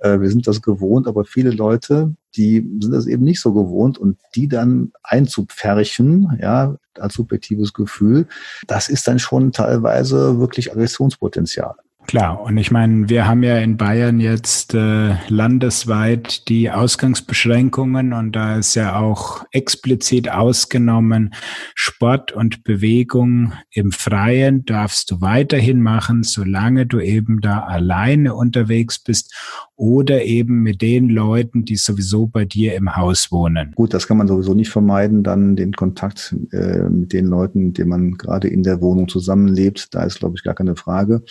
Äh, 0.00 0.20
wir 0.20 0.28
sind 0.30 0.46
das 0.46 0.62
gewohnt, 0.62 1.06
aber 1.06 1.24
viele 1.24 1.50
Leute, 1.50 2.14
die 2.36 2.66
sind 2.80 2.92
das 2.92 3.06
eben 3.06 3.24
nicht 3.24 3.40
so 3.40 3.52
gewohnt 3.52 3.98
und 3.98 4.18
die 4.34 4.48
dann 4.48 4.92
einzupferchen, 5.02 6.38
ja, 6.40 6.76
als 6.98 7.14
subjektives 7.14 7.72
Gefühl, 7.72 8.26
das 8.66 8.88
ist 8.88 9.06
dann 9.06 9.18
schon 9.18 9.52
teilweise 9.52 10.38
wirklich 10.38 10.72
Aggressionspotenzial. 10.72 11.74
Klar, 12.06 12.42
und 12.42 12.56
ich 12.56 12.72
meine, 12.72 13.08
wir 13.08 13.28
haben 13.28 13.44
ja 13.44 13.58
in 13.58 13.76
Bayern 13.76 14.18
jetzt 14.18 14.74
äh, 14.74 15.14
landesweit 15.28 16.48
die 16.48 16.70
Ausgangsbeschränkungen 16.70 18.12
und 18.12 18.32
da 18.32 18.56
ist 18.56 18.74
ja 18.74 18.98
auch 18.98 19.44
explizit 19.52 20.28
ausgenommen, 20.28 21.32
Sport 21.76 22.32
und 22.32 22.64
Bewegung 22.64 23.52
im 23.70 23.92
Freien 23.92 24.64
darfst 24.64 25.12
du 25.12 25.20
weiterhin 25.20 25.82
machen, 25.82 26.24
solange 26.24 26.86
du 26.86 26.98
eben 26.98 27.40
da 27.40 27.60
alleine 27.60 28.34
unterwegs 28.34 28.98
bist 28.98 29.32
oder 29.80 30.24
eben 30.24 30.62
mit 30.62 30.82
den 30.82 31.08
Leuten, 31.08 31.64
die 31.64 31.76
sowieso 31.76 32.26
bei 32.26 32.44
dir 32.44 32.74
im 32.74 32.96
Haus 32.96 33.32
wohnen. 33.32 33.72
Gut, 33.76 33.94
das 33.94 34.06
kann 34.06 34.18
man 34.18 34.28
sowieso 34.28 34.52
nicht 34.52 34.68
vermeiden, 34.68 35.22
dann 35.22 35.56
den 35.56 35.72
Kontakt 35.72 36.36
äh, 36.52 36.80
mit 36.90 37.14
den 37.14 37.24
Leuten, 37.24 37.68
mit 37.68 37.78
denen 37.78 37.88
man 37.88 38.18
gerade 38.18 38.48
in 38.48 38.62
der 38.62 38.82
Wohnung 38.82 39.08
zusammenlebt. 39.08 39.94
Da 39.94 40.02
ist, 40.02 40.18
glaube 40.18 40.34
ich, 40.36 40.42
gar 40.44 40.54
keine 40.54 40.76
Frage. 40.76 41.22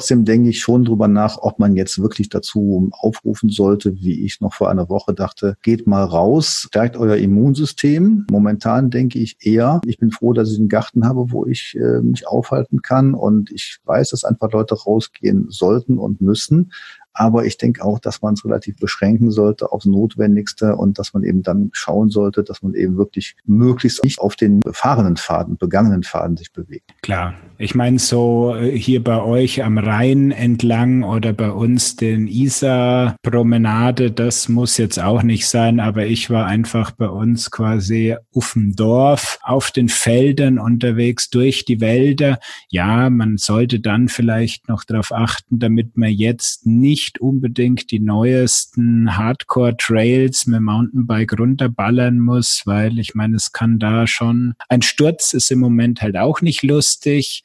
Trotzdem 0.00 0.24
denke 0.24 0.48
ich 0.48 0.60
schon 0.60 0.86
drüber 0.86 1.08
nach, 1.08 1.36
ob 1.42 1.58
man 1.58 1.76
jetzt 1.76 2.00
wirklich 2.00 2.30
dazu 2.30 2.88
aufrufen 2.90 3.50
sollte, 3.50 3.96
wie 3.96 4.24
ich 4.24 4.40
noch 4.40 4.54
vor 4.54 4.70
einer 4.70 4.88
Woche 4.88 5.12
dachte, 5.12 5.58
geht 5.60 5.86
mal 5.86 6.04
raus, 6.04 6.64
stärkt 6.68 6.96
euer 6.96 7.16
Immunsystem. 7.16 8.24
Momentan 8.30 8.88
denke 8.88 9.18
ich 9.18 9.36
eher, 9.40 9.82
ich 9.84 9.98
bin 9.98 10.10
froh, 10.10 10.32
dass 10.32 10.50
ich 10.50 10.58
einen 10.58 10.70
Garten 10.70 11.06
habe, 11.06 11.30
wo 11.32 11.44
ich 11.44 11.76
äh, 11.78 12.00
mich 12.00 12.26
aufhalten 12.26 12.80
kann 12.80 13.12
und 13.12 13.50
ich 13.50 13.76
weiß, 13.84 14.08
dass 14.08 14.24
einfach 14.24 14.50
Leute 14.52 14.74
rausgehen 14.74 15.50
sollten 15.50 15.98
und 15.98 16.22
müssen. 16.22 16.72
Aber 17.12 17.44
ich 17.44 17.58
denke 17.58 17.84
auch, 17.84 17.98
dass 17.98 18.22
man 18.22 18.34
es 18.34 18.44
relativ 18.44 18.76
beschränken 18.76 19.30
sollte 19.30 19.72
aufs 19.72 19.86
Notwendigste 19.86 20.76
und 20.76 20.98
dass 20.98 21.12
man 21.12 21.24
eben 21.24 21.42
dann 21.42 21.70
schauen 21.72 22.10
sollte, 22.10 22.44
dass 22.44 22.62
man 22.62 22.74
eben 22.74 22.96
wirklich 22.96 23.36
möglichst 23.44 24.04
nicht 24.04 24.20
auf 24.20 24.36
den 24.36 24.60
befahrenen 24.60 25.16
Faden, 25.16 25.56
begangenen 25.56 26.02
Faden 26.02 26.36
sich 26.36 26.52
bewegt. 26.52 26.90
Klar. 27.02 27.34
Ich 27.58 27.74
meine, 27.74 27.98
so 27.98 28.54
äh, 28.54 28.76
hier 28.76 29.02
bei 29.04 29.22
euch 29.22 29.62
am 29.62 29.76
Rhein 29.76 30.30
entlang 30.30 31.02
oder 31.02 31.32
bei 31.32 31.50
uns 31.50 31.96
den 31.96 32.26
Isar-Promenade, 32.26 34.10
das 34.12 34.48
muss 34.48 34.78
jetzt 34.78 34.98
auch 34.98 35.22
nicht 35.22 35.46
sein, 35.46 35.80
aber 35.80 36.06
ich 36.06 36.30
war 36.30 36.46
einfach 36.46 36.92
bei 36.92 37.08
uns 37.08 37.50
quasi 37.50 38.16
auf 38.34 38.52
dem 38.54 38.74
Dorf, 38.76 39.38
auf 39.42 39.70
den 39.70 39.88
Feldern 39.88 40.58
unterwegs, 40.58 41.28
durch 41.30 41.64
die 41.64 41.80
Wälder. 41.80 42.38
Ja, 42.68 43.10
man 43.10 43.36
sollte 43.36 43.80
dann 43.80 44.08
vielleicht 44.08 44.68
noch 44.68 44.84
darauf 44.84 45.12
achten, 45.12 45.58
damit 45.58 45.96
man 45.96 46.10
jetzt 46.10 46.66
nicht 46.66 46.99
unbedingt 47.20 47.90
die 47.90 48.00
neuesten 48.00 49.16
Hardcore-Trails 49.16 50.46
mit 50.46 50.60
Mountainbike 50.60 51.38
runterballern 51.38 52.18
muss, 52.18 52.62
weil 52.66 52.98
ich 52.98 53.14
meine, 53.14 53.36
es 53.36 53.52
kann 53.52 53.78
da 53.78 54.06
schon, 54.06 54.54
ein 54.68 54.82
Sturz 54.82 55.32
ist 55.32 55.50
im 55.50 55.60
Moment 55.60 56.02
halt 56.02 56.16
auch 56.16 56.40
nicht 56.40 56.62
lustig. 56.62 57.42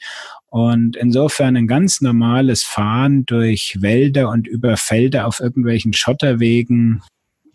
Und 0.47 0.95
insofern 0.95 1.57
ein 1.57 1.67
ganz 1.67 2.00
normales 2.01 2.63
Fahren 2.63 3.25
durch 3.25 3.77
Wälder 3.81 4.29
und 4.29 4.47
über 4.47 4.77
Felder 4.77 5.27
auf 5.27 5.39
irgendwelchen 5.39 5.93
Schotterwegen. 5.93 7.01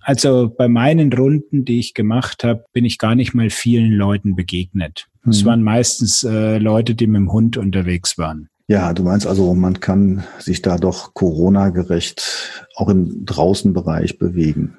Also 0.01 0.53
bei 0.57 0.69
meinen 0.69 1.13
Runden, 1.13 1.65
die 1.65 1.79
ich 1.79 1.95
gemacht 1.95 2.45
habe, 2.45 2.65
bin 2.73 2.85
ich 2.85 2.99
gar 2.99 3.15
nicht 3.15 3.33
mal 3.33 3.51
vielen 3.51 3.93
Leuten 3.93 4.37
begegnet. 4.37 5.07
Mhm. 5.25 5.31
Es 5.31 5.45
waren 5.45 5.63
meistens 5.63 6.25
äh, 6.25 6.59
Leute, 6.59 6.95
die 6.95 7.07
mit 7.07 7.21
dem 7.21 7.33
Hund 7.33 7.57
unterwegs 7.57 8.19
waren. 8.19 8.49
Ja, 8.71 8.93
du 8.93 9.03
meinst 9.03 9.27
also, 9.27 9.53
man 9.55 9.81
kann 9.81 10.23
sich 10.39 10.63
da 10.63 10.77
doch 10.77 11.13
Corona-gerecht 11.13 12.69
auch 12.77 12.89
im 12.89 13.27
Draußenbereich 13.27 14.21
bewegen. 14.21 14.77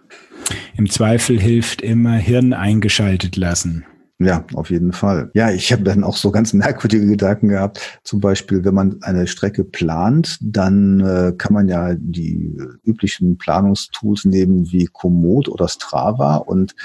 Im 0.78 0.90
Zweifel 0.90 1.38
hilft 1.38 1.82
immer 1.82 2.14
Hirn 2.14 2.54
eingeschaltet 2.54 3.36
lassen. 3.36 3.86
Ja, 4.18 4.46
auf 4.54 4.70
jeden 4.70 4.94
Fall. 4.94 5.30
Ja, 5.34 5.52
ich 5.52 5.74
habe 5.74 5.84
dann 5.84 6.06
auch 6.06 6.16
so 6.16 6.32
ganz 6.32 6.54
merkwürdige 6.54 7.06
Gedanken 7.06 7.50
gehabt. 7.50 8.00
Zum 8.06 8.22
Beispiel, 8.22 8.64
wenn 8.64 8.76
man 8.76 9.02
eine 9.02 9.28
Strecke 9.28 9.66
plant, 9.66 10.38
dann 10.42 11.02
äh, 11.02 11.34
kann 11.38 11.54
man 11.54 11.68
ja 11.68 11.94
die 11.94 12.56
üblichen 12.86 13.38
Planungstools 13.38 14.24
nehmen 14.24 14.72
wie 14.72 14.86
Komoot 14.86 15.50
oder 15.50 15.68
Strava 15.68 16.38
und 16.38 16.76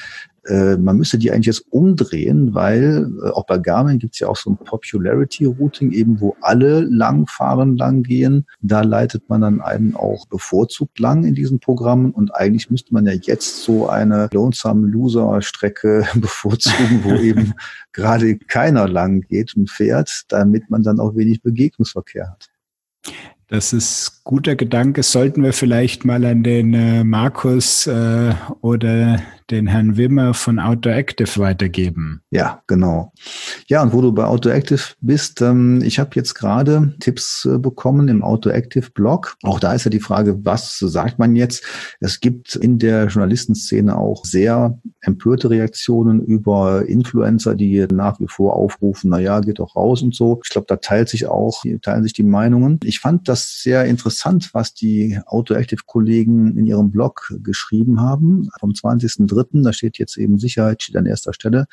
äh, 0.46 0.76
man 0.76 0.96
müsste 0.96 1.18
die 1.18 1.30
eigentlich 1.32 1.46
jetzt 1.46 1.66
umdrehen, 1.70 2.54
weil 2.54 3.10
äh, 3.22 3.30
auch 3.30 3.46
bei 3.46 3.58
Garmin 3.58 3.98
gibt 3.98 4.14
es 4.14 4.20
ja 4.20 4.28
auch 4.28 4.36
so 4.36 4.50
ein 4.50 4.56
Popularity 4.56 5.46
Routing, 5.46 5.92
eben 5.92 6.20
wo 6.20 6.36
alle 6.40 6.80
langfahren, 6.80 7.76
lang 7.76 8.02
gehen. 8.02 8.46
Da 8.60 8.82
leitet 8.82 9.28
man 9.28 9.40
dann 9.40 9.60
einen 9.60 9.96
auch 9.96 10.26
bevorzugt 10.26 10.98
lang 10.98 11.24
in 11.24 11.34
diesen 11.34 11.58
Programmen 11.58 12.12
und 12.12 12.34
eigentlich 12.34 12.70
müsste 12.70 12.94
man 12.94 13.06
ja 13.06 13.12
jetzt 13.12 13.62
so 13.62 13.88
eine 13.88 14.28
Lonesome 14.32 14.86
Loser 14.86 15.42
Strecke 15.42 16.06
bevorzugen, 16.14 17.00
wo 17.02 17.14
eben 17.14 17.54
gerade 17.92 18.36
keiner 18.38 18.88
lang 18.88 19.22
geht 19.22 19.56
und 19.56 19.70
fährt, 19.70 20.24
damit 20.28 20.70
man 20.70 20.82
dann 20.82 21.00
auch 21.00 21.16
wenig 21.16 21.42
Begegnungsverkehr 21.42 22.30
hat. 22.30 22.48
Das 23.48 23.72
ist 23.72 24.24
guter 24.24 24.56
Gedanke. 24.56 25.04
Sollten 25.04 25.44
wir 25.44 25.52
vielleicht 25.52 26.04
mal 26.04 26.24
an 26.24 26.42
den 26.42 26.74
äh, 26.74 27.04
Markus 27.04 27.86
äh, 27.86 28.34
oder 28.60 29.20
den 29.50 29.66
Herrn 29.66 29.96
Wimmer 29.96 30.34
von 30.34 30.58
Outdoor 30.58 30.94
Active 30.94 31.38
weitergeben. 31.38 32.22
Ja, 32.30 32.62
genau. 32.66 33.12
Ja, 33.68 33.82
und 33.82 33.92
wo 33.92 34.00
du 34.00 34.12
bei 34.12 34.24
Outdoor 34.24 34.54
Active 34.54 34.82
bist, 35.00 35.40
ähm, 35.40 35.80
ich 35.82 35.98
habe 35.98 36.10
jetzt 36.14 36.34
gerade 36.34 36.94
Tipps 37.00 37.44
äh, 37.44 37.58
bekommen 37.58 38.08
im 38.08 38.22
Outdoor 38.22 38.54
Active 38.54 38.90
Blog. 38.90 39.36
Auch 39.42 39.60
da 39.60 39.72
ist 39.74 39.84
ja 39.84 39.90
die 39.90 40.00
Frage, 40.00 40.44
was 40.44 40.78
sagt 40.78 41.18
man 41.18 41.36
jetzt? 41.36 41.64
Es 42.00 42.20
gibt 42.20 42.56
in 42.56 42.78
der 42.78 43.06
Journalistenszene 43.06 43.96
auch 43.96 44.24
sehr 44.24 44.78
empörte 45.00 45.50
Reaktionen 45.50 46.24
über 46.24 46.86
Influencer, 46.86 47.54
die 47.54 47.86
nach 47.92 48.18
wie 48.20 48.28
vor 48.28 48.56
aufrufen, 48.56 49.10
na 49.10 49.18
ja, 49.18 49.40
geht 49.40 49.58
doch 49.58 49.76
raus 49.76 50.02
und 50.02 50.14
so. 50.14 50.40
Ich 50.44 50.50
glaube, 50.50 50.66
da 50.68 50.76
teilt 50.76 51.08
sich 51.08 51.26
auch, 51.26 51.62
teilen 51.82 52.02
sich 52.02 52.12
die 52.12 52.24
Meinungen. 52.24 52.80
Ich 52.82 52.98
fand 52.98 53.28
das 53.28 53.62
sehr 53.62 53.84
interessant, 53.84 54.50
was 54.52 54.74
die 54.74 55.18
Outdoor 55.26 55.58
Active 55.58 55.82
Kollegen 55.86 56.56
in 56.56 56.66
ihrem 56.66 56.90
Blog 56.90 57.32
geschrieben 57.42 58.00
haben. 58.00 58.48
Vom 58.58 58.74
20 58.74 59.06
dritten, 59.36 59.62
da 59.62 59.72
steht 59.72 59.98
jetzt 59.98 60.16
eben 60.16 60.38
Sicherheit, 60.38 60.82
steht 60.82 60.96
an 60.96 61.06
erster 61.06 61.32
Stelle, 61.32 61.66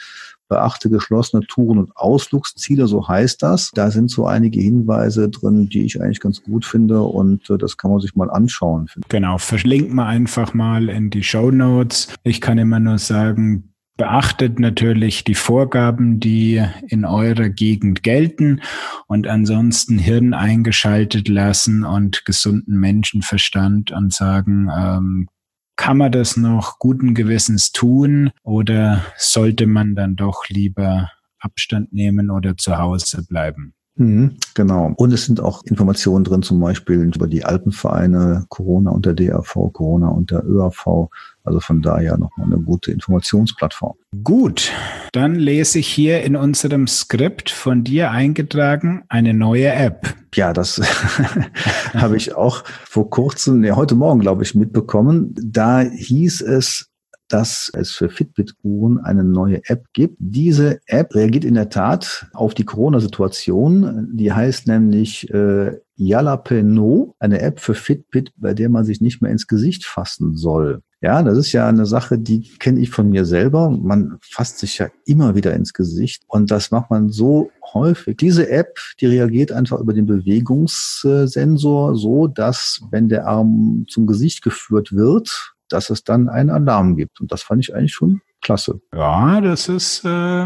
beachte 0.50 0.90
geschlossene 0.90 1.46
Touren 1.48 1.80
und 1.80 1.96
Ausflugsziele, 1.96 2.88
so 2.88 3.08
heißt 3.08 3.42
das. 3.42 3.72
Da 3.74 3.90
sind 3.92 4.12
so 4.12 4.26
einige 4.26 4.60
Hinweise 4.60 5.30
drin, 5.30 5.70
die 5.70 5.84
ich 5.84 6.02
eigentlich 6.02 6.20
ganz 6.20 6.44
gut 6.44 6.66
finde 6.66 7.02
und 7.02 7.50
äh, 7.50 7.58
das 7.58 7.78
kann 7.78 7.92
man 7.92 8.02
sich 8.02 8.16
mal 8.16 8.30
anschauen. 8.30 8.90
Genau, 9.10 9.38
verlinken 9.38 9.96
wir 9.96 10.06
einfach 10.06 10.54
mal 10.54 10.90
in 10.90 11.10
die 11.10 11.24
Show 11.24 11.52
Notes. 11.52 12.10
Ich 12.24 12.42
kann 12.42 12.58
immer 12.58 12.80
nur 12.80 13.00
sagen, 13.00 13.74
Beachtet 13.96 14.60
natürlich 14.60 15.24
die 15.24 15.36
Vorgaben, 15.36 16.20
die 16.20 16.66
in 16.88 17.06
eurer 17.06 17.50
Gegend 17.50 18.02
gelten 18.02 18.60
und 19.06 19.28
ansonsten 19.28 20.00
Hirn 20.00 20.34
eingeschaltet 20.34 21.28
lassen 21.28 21.86
und 21.86 22.26
gesunden 22.26 22.80
Menschenverstand 22.80 23.92
und 23.92 24.12
sagen, 24.12 24.68
ähm, 24.76 25.28
kann 25.76 25.98
man 25.98 26.12
das 26.12 26.38
noch 26.38 26.80
guten 26.80 27.14
Gewissens 27.14 27.72
tun 27.72 28.32
oder 28.44 29.04
sollte 29.18 29.68
man 29.68 29.96
dann 29.96 30.16
doch 30.16 30.48
lieber 30.50 31.12
Abstand 31.40 31.94
nehmen 31.94 32.30
oder 32.30 32.56
zu 32.58 32.78
Hause 32.78 33.24
bleiben? 33.24 33.74
Mhm, 33.96 34.38
genau. 34.56 34.94
Und 34.96 35.14
es 35.14 35.26
sind 35.26 35.40
auch 35.40 35.64
Informationen 35.66 36.24
drin, 36.24 36.42
zum 36.42 36.60
Beispiel 36.60 37.02
über 37.16 37.28
die 37.28 37.46
Alpenvereine, 37.46 38.46
Corona 38.50 38.92
unter 38.92 39.14
DRV, 39.14 39.72
Corona 39.72 40.10
unter 40.10 40.44
ÖAV. 40.44 41.10
Also 41.44 41.60
von 41.60 41.82
daher 41.82 42.18
nochmal 42.18 42.48
eine 42.48 42.58
gute 42.58 42.92
Informationsplattform. 42.92 43.96
Gut, 44.24 44.72
dann 45.12 45.36
lese 45.36 45.80
ich 45.80 45.88
hier 45.88 46.24
in 46.24 46.36
unserem 46.36 46.88
Skript 46.88 47.50
von 47.50 47.84
dir 47.84 48.12
eingetragen 48.12 49.04
eine 49.10 49.34
neue 49.34 49.72
App. 49.72 50.16
Ja, 50.34 50.54
das 50.54 50.82
habe 51.94 52.18
ich 52.18 52.34
auch 52.34 52.64
vor 52.86 53.10
kurzem, 53.10 53.64
ja, 53.64 53.76
heute 53.76 53.96
Morgen, 53.96 54.22
glaube 54.22 54.44
ich, 54.44 54.56
mitbekommen. 54.56 55.36
Da 55.36 55.82
hieß 55.82 56.42
es, 56.42 56.93
dass 57.28 57.72
es 57.74 57.92
für 57.92 58.10
Fitbit-Uhren 58.10 59.00
eine 59.00 59.24
neue 59.24 59.62
App 59.68 59.86
gibt. 59.94 60.18
Diese 60.20 60.80
App 60.86 61.16
reagiert 61.16 61.46
in 61.46 61.56
der 61.56 61.70
Tat 61.70 62.28
auf 62.34 62.54
die 62.54 62.66
Corona-Situation. 62.66 64.10
Die 64.14 64.32
heißt 64.32 64.68
nämlich 64.68 65.30
äh, 65.32 65.80
Jalapeno, 65.96 67.16
eine 67.20 67.42
App 67.42 67.60
für 67.60 67.76
Fitbit, 67.76 68.32
bei 68.36 68.54
der 68.54 68.70
man 68.70 68.86
sich 68.86 69.02
nicht 69.02 69.22
mehr 69.22 69.32
ins 69.32 69.48
Gesicht 69.48 69.86
fassen 69.86 70.36
soll. 70.36 70.82
Ja, 71.02 71.22
das 71.22 71.38
ist 71.38 71.52
ja 71.52 71.68
eine 71.68 71.86
Sache, 71.86 72.18
die 72.18 72.50
kenne 72.60 72.80
ich 72.80 72.90
von 72.90 73.10
mir 73.10 73.26
selber. 73.26 73.70
Man 73.70 74.18
fasst 74.22 74.60
sich 74.60 74.78
ja 74.78 74.88
immer 75.06 75.36
wieder 75.36 75.54
ins 75.54 75.74
Gesicht 75.74 76.24
und 76.28 76.50
das 76.50 76.72
macht 76.72 76.90
man 76.90 77.10
so 77.10 77.52
häufig. 77.74 78.16
Diese 78.16 78.50
App, 78.50 78.80
die 79.02 79.08
reagiert 79.08 79.52
einfach 79.52 79.82
über 79.82 79.94
den 79.94 80.06
Bewegungssensor 80.06 81.98
so, 81.98 82.28
dass 82.28 82.82
wenn 82.90 83.10
der 83.10 83.28
Arm 83.28 83.86
zum 83.90 84.08
Gesicht 84.08 84.44
geführt 84.44 84.96
wird, 84.96 85.53
dass 85.74 85.90
es 85.90 86.04
dann 86.04 86.30
einen 86.30 86.50
Alarm 86.50 86.96
gibt. 86.96 87.20
Und 87.20 87.32
das 87.32 87.42
fand 87.42 87.64
ich 87.64 87.76
eigentlich 87.76 87.94
schon 87.94 88.22
klasse. 88.44 88.82
Ja, 88.94 89.42
das 89.42 89.70
ist 89.70 90.04
äh, 90.06 90.46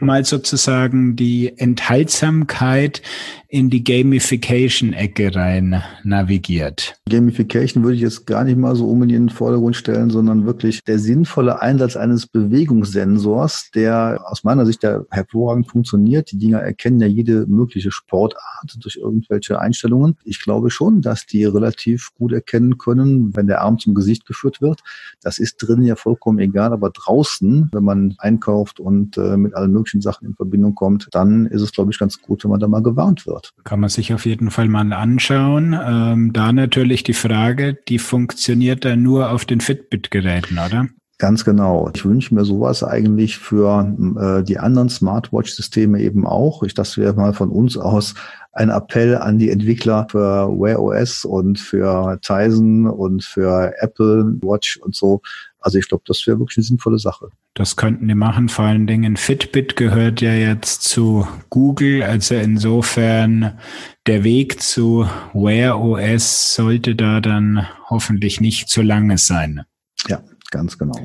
mal 0.00 0.24
sozusagen 0.24 1.16
die 1.16 1.56
Enthaltsamkeit 1.56 3.02
in 3.48 3.70
die 3.70 3.84
Gamification-Ecke 3.84 5.34
rein 5.34 5.82
navigiert. 6.02 7.00
Gamification 7.08 7.84
würde 7.84 7.94
ich 7.94 8.02
jetzt 8.02 8.26
gar 8.26 8.44
nicht 8.44 8.58
mal 8.58 8.74
so 8.74 8.88
unbedingt 8.88 9.16
in 9.16 9.26
den 9.28 9.34
Vordergrund 9.34 9.76
stellen, 9.76 10.10
sondern 10.10 10.46
wirklich 10.46 10.82
der 10.82 10.98
sinnvolle 10.98 11.62
Einsatz 11.62 11.96
eines 11.96 12.26
Bewegungssensors, 12.26 13.70
der 13.74 14.20
aus 14.26 14.42
meiner 14.42 14.66
Sicht 14.66 14.82
ja 14.82 15.02
hervorragend 15.10 15.70
funktioniert. 15.70 16.32
Die 16.32 16.38
Dinger 16.38 16.58
erkennen 16.58 17.00
ja 17.00 17.06
jede 17.06 17.46
mögliche 17.46 17.92
Sportart 17.92 18.76
durch 18.80 18.96
irgendwelche 18.96 19.60
Einstellungen. 19.60 20.16
Ich 20.24 20.42
glaube 20.42 20.70
schon, 20.70 21.00
dass 21.00 21.26
die 21.26 21.44
relativ 21.44 22.10
gut 22.14 22.32
erkennen 22.32 22.78
können, 22.78 23.34
wenn 23.36 23.46
der 23.46 23.62
Arm 23.62 23.78
zum 23.78 23.94
Gesicht 23.94 24.26
geführt 24.26 24.60
wird. 24.60 24.80
Das 25.22 25.38
ist 25.38 25.56
drinnen 25.58 25.84
ja 25.84 25.94
vollkommen 25.94 26.40
egal, 26.40 26.72
aber 26.72 26.90
draußen, 26.90 27.35
wenn 27.40 27.84
man 27.84 28.14
einkauft 28.18 28.80
und 28.80 29.16
äh, 29.18 29.36
mit 29.36 29.54
allen 29.54 29.72
möglichen 29.72 30.00
Sachen 30.00 30.26
in 30.26 30.34
Verbindung 30.34 30.74
kommt, 30.74 31.08
dann 31.12 31.46
ist 31.46 31.62
es, 31.62 31.72
glaube 31.72 31.92
ich, 31.92 31.98
ganz 31.98 32.20
gut, 32.20 32.42
wenn 32.42 32.50
man 32.50 32.60
da 32.60 32.66
mal 32.66 32.82
gewarnt 32.82 33.26
wird 33.26 33.36
wird. 33.36 33.52
Kann 33.64 33.80
man 33.80 33.90
sich 33.90 34.14
auf 34.14 34.26
jeden 34.26 34.50
Fall 34.50 34.68
mal 34.68 34.92
anschauen. 34.92 35.78
Ähm, 35.78 36.32
da 36.32 36.52
natürlich 36.52 37.02
die 37.02 37.14
Frage, 37.14 37.74
die 37.88 37.98
funktioniert 37.98 38.84
dann 38.84 39.02
nur 39.02 39.30
auf 39.30 39.44
den 39.44 39.60
Fitbit-Geräten, 39.60 40.58
oder? 40.58 40.88
Ganz 41.18 41.46
genau. 41.46 41.90
Ich 41.94 42.04
wünsche 42.04 42.34
mir 42.34 42.44
sowas 42.44 42.82
eigentlich 42.84 43.38
für 43.38 43.94
äh, 44.20 44.44
die 44.44 44.58
anderen 44.58 44.90
Smartwatch-Systeme 44.90 46.00
eben 46.00 46.26
auch. 46.26 46.62
Ich, 46.62 46.74
das 46.74 46.98
wäre 46.98 47.14
mal 47.14 47.32
von 47.32 47.48
uns 47.48 47.78
aus 47.78 48.14
ein 48.52 48.68
Appell 48.68 49.16
an 49.16 49.38
die 49.38 49.50
Entwickler 49.50 50.06
für 50.10 50.48
Wear 50.48 50.80
OS 50.80 51.24
und 51.24 51.58
für 51.58 52.18
Tizen 52.20 52.86
und 52.86 53.24
für 53.24 53.72
Apple 53.80 54.36
Watch 54.42 54.78
und 54.78 54.94
so. 54.94 55.22
Also 55.66 55.78
ich 55.78 55.88
glaube, 55.88 56.04
das 56.06 56.24
wäre 56.28 56.38
wirklich 56.38 56.58
eine 56.58 56.64
sinnvolle 56.64 57.00
Sache. 57.00 57.30
Das 57.54 57.74
könnten 57.74 58.06
die 58.06 58.14
machen. 58.14 58.48
Vor 58.48 58.66
allen 58.66 58.86
Dingen 58.86 59.16
Fitbit 59.16 59.74
gehört 59.74 60.20
ja 60.20 60.32
jetzt 60.32 60.84
zu 60.84 61.26
Google. 61.50 62.04
Also 62.04 62.36
insofern 62.36 63.58
der 64.06 64.22
Weg 64.22 64.62
zu 64.62 65.08
Wear 65.34 65.80
OS 65.80 66.54
sollte 66.54 66.94
da 66.94 67.20
dann 67.20 67.66
hoffentlich 67.90 68.40
nicht 68.40 68.68
zu 68.68 68.80
lange 68.80 69.18
sein. 69.18 69.62
Ja, 70.06 70.22
ganz 70.52 70.78
genau. 70.78 71.00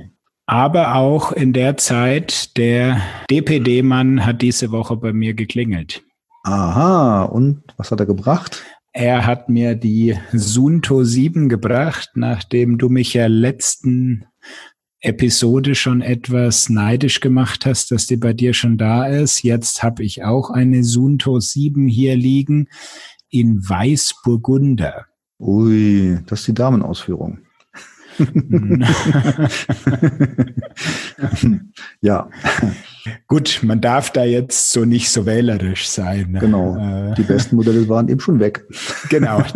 Aber 0.45 0.93
auch 0.93 1.31
in 1.31 1.53
der 1.53 1.77
Zeit, 1.77 2.55
der 2.55 3.01
DPD-Mann 3.31 4.27
hat 4.27 4.43
diese 4.43 4.69
Woche 4.69 4.95
bei 4.95 5.11
mir 5.11 5.33
geklingelt. 5.33 6.03
Aha, 6.43 7.23
und 7.23 7.63
was 7.77 7.89
hat 7.89 7.99
er 7.99 8.05
gebracht? 8.05 8.63
Er 8.93 9.25
hat 9.25 9.49
mir 9.49 9.73
die 9.73 10.19
Sunto 10.33 11.03
7 11.03 11.49
gebracht, 11.49 12.11
nachdem 12.13 12.77
du 12.77 12.89
mich 12.89 13.15
ja 13.15 13.25
letzten 13.25 14.25
Episode 15.01 15.75
schon 15.75 16.01
etwas 16.01 16.69
neidisch 16.69 17.19
gemacht 17.19 17.65
hast, 17.65 17.91
dass 17.91 18.07
die 18.07 18.15
bei 18.17 18.33
dir 18.33 18.53
schon 18.53 18.77
da 18.77 19.05
ist. 19.07 19.43
Jetzt 19.43 19.83
habe 19.83 20.03
ich 20.03 20.23
auch 20.23 20.49
eine 20.51 20.83
Sunto 20.83 21.39
7 21.39 21.87
hier 21.87 22.15
liegen 22.15 22.67
in 23.29 23.67
Weißburgunder. 23.67 25.07
Ui, 25.39 26.19
das 26.27 26.41
ist 26.41 26.49
die 26.49 26.53
Damenausführung. 26.53 27.39
ja. 32.01 32.29
Gut, 33.27 33.61
man 33.63 33.81
darf 33.81 34.11
da 34.11 34.23
jetzt 34.23 34.71
so 34.71 34.85
nicht 34.85 35.09
so 35.09 35.25
wählerisch 35.25 35.87
sein. 35.87 36.37
Genau. 36.39 36.77
Äh, 36.77 37.15
die 37.15 37.23
besten 37.23 37.55
Modelle 37.55 37.87
waren 37.89 38.09
eben 38.09 38.19
schon 38.19 38.39
weg. 38.39 38.65
Genau. 39.09 39.43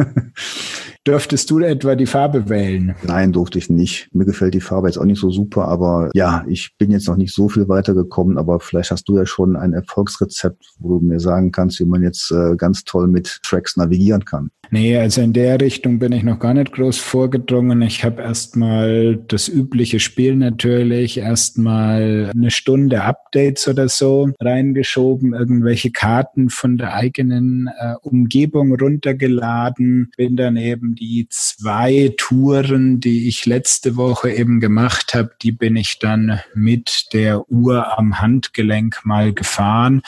Dürftest 1.08 1.52
du 1.52 1.60
etwa 1.60 1.94
die 1.94 2.08
Farbe 2.08 2.50
wählen? 2.50 2.96
Nein, 3.04 3.32
durfte 3.32 3.60
ich 3.60 3.70
nicht. 3.70 4.10
Mir 4.12 4.26
gefällt 4.26 4.56
die 4.56 4.62
Farbe 4.62 4.88
jetzt 4.88 4.98
auch 4.98 5.06
nicht 5.06 5.22
so 5.22 5.30
super, 5.30 5.68
aber 5.68 6.10
ja, 6.16 6.44
ich 6.48 6.72
bin 6.80 6.90
jetzt 6.90 7.08
noch 7.08 7.16
nicht 7.16 7.32
so 7.32 7.48
viel 7.48 7.70
weitergekommen, 7.70 8.40
aber 8.40 8.60
vielleicht 8.60 8.90
hast 8.90 9.08
du 9.08 9.16
ja 9.16 9.28
schon 9.28 9.56
ein 9.56 9.74
Erfolgsrezept, 9.74 10.66
wo 10.80 10.98
du 10.98 11.06
mir 11.06 11.20
sagen 11.20 11.52
kannst, 11.52 11.80
wie 11.80 11.86
man 11.86 12.02
jetzt 12.02 12.32
äh, 12.32 12.56
ganz 12.56 12.86
toll 12.86 13.08
mit 13.08 13.40
Tracks 13.44 13.78
navigieren 13.78 14.26
kann. 14.26 14.50
Nee, 14.72 14.98
also 14.98 15.22
in 15.22 15.34
der 15.34 15.62
Richtung 15.62 16.00
bin 16.00 16.12
ich 16.12 16.24
noch 16.24 16.40
gar 16.40 16.56
nicht 16.56 16.74
groß 16.74 16.98
vorgedrungen. 16.98 17.84
Ich 17.84 18.04
habe 18.04 18.24
erstmal 18.24 19.18
das 19.28 19.48
übliche 19.48 20.00
Spiel 20.00 20.36
natürlich, 20.36 21.20
erstmal 21.20 22.32
eine 22.34 22.50
Stunde 22.50 23.06
Updates 23.36 23.68
oder 23.68 23.90
so 23.90 24.30
reingeschoben, 24.40 25.34
irgendwelche 25.34 25.92
Karten 25.92 26.50
von 26.50 26.78
der 26.78 26.94
eigenen 26.94 27.70
äh, 27.78 27.96
Umgebung 28.02 28.74
runtergeladen, 28.76 30.12
bin 30.16 30.38
dann 30.38 30.56
eben 30.56 30.96
die 30.96 31.28
zwei 31.30 32.14
Touren, 32.18 33.02
die 33.02 33.28
ich 33.28 33.46
letzte 33.46 33.98
Woche 33.98 34.32
eben 34.32 34.62
gemacht 34.62 35.14
habe, 35.14 35.32
die 35.42 35.52
bin 35.52 35.76
ich 35.76 36.00
dann 36.00 36.40
mit 36.54 37.08
der 37.12 37.52
Uhr 37.52 37.98
am 37.98 38.22
Handgelenk 38.22 39.02
mal 39.04 39.34
gefahren 39.34 40.02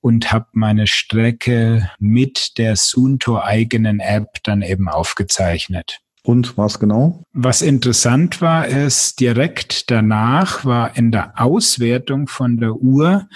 und 0.00 0.30
habe 0.30 0.46
meine 0.52 0.86
Strecke 0.86 1.90
mit 1.98 2.58
der 2.58 2.76
Sunto 2.76 3.40
eigenen 3.40 3.98
App 3.98 4.38
dann 4.44 4.62
eben 4.62 4.88
aufgezeichnet. 4.88 6.00
Und 6.28 6.58
was 6.58 6.78
genau? 6.78 7.22
Was 7.32 7.62
interessant 7.62 8.42
war, 8.42 8.66
ist, 8.68 9.18
direkt 9.18 9.90
danach 9.90 10.62
war 10.66 10.94
in 10.94 11.10
der 11.10 11.40
Auswertung 11.40 12.28
von 12.28 12.58
der 12.58 12.74
Uhr 12.74 13.26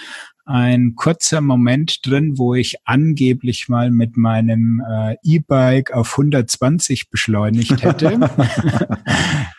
ein 0.45 0.93
kurzer 0.95 1.41
Moment 1.41 2.05
drin, 2.05 2.37
wo 2.37 2.53
ich 2.53 2.75
angeblich 2.85 3.67
mal 3.67 3.89
mit 3.89 4.15
meinem 4.15 4.83
äh, 4.87 5.15
E-Bike 5.23 5.91
auf 5.91 6.11
120 6.11 7.09
beschleunigt 7.09 7.81
hätte. 7.81 8.29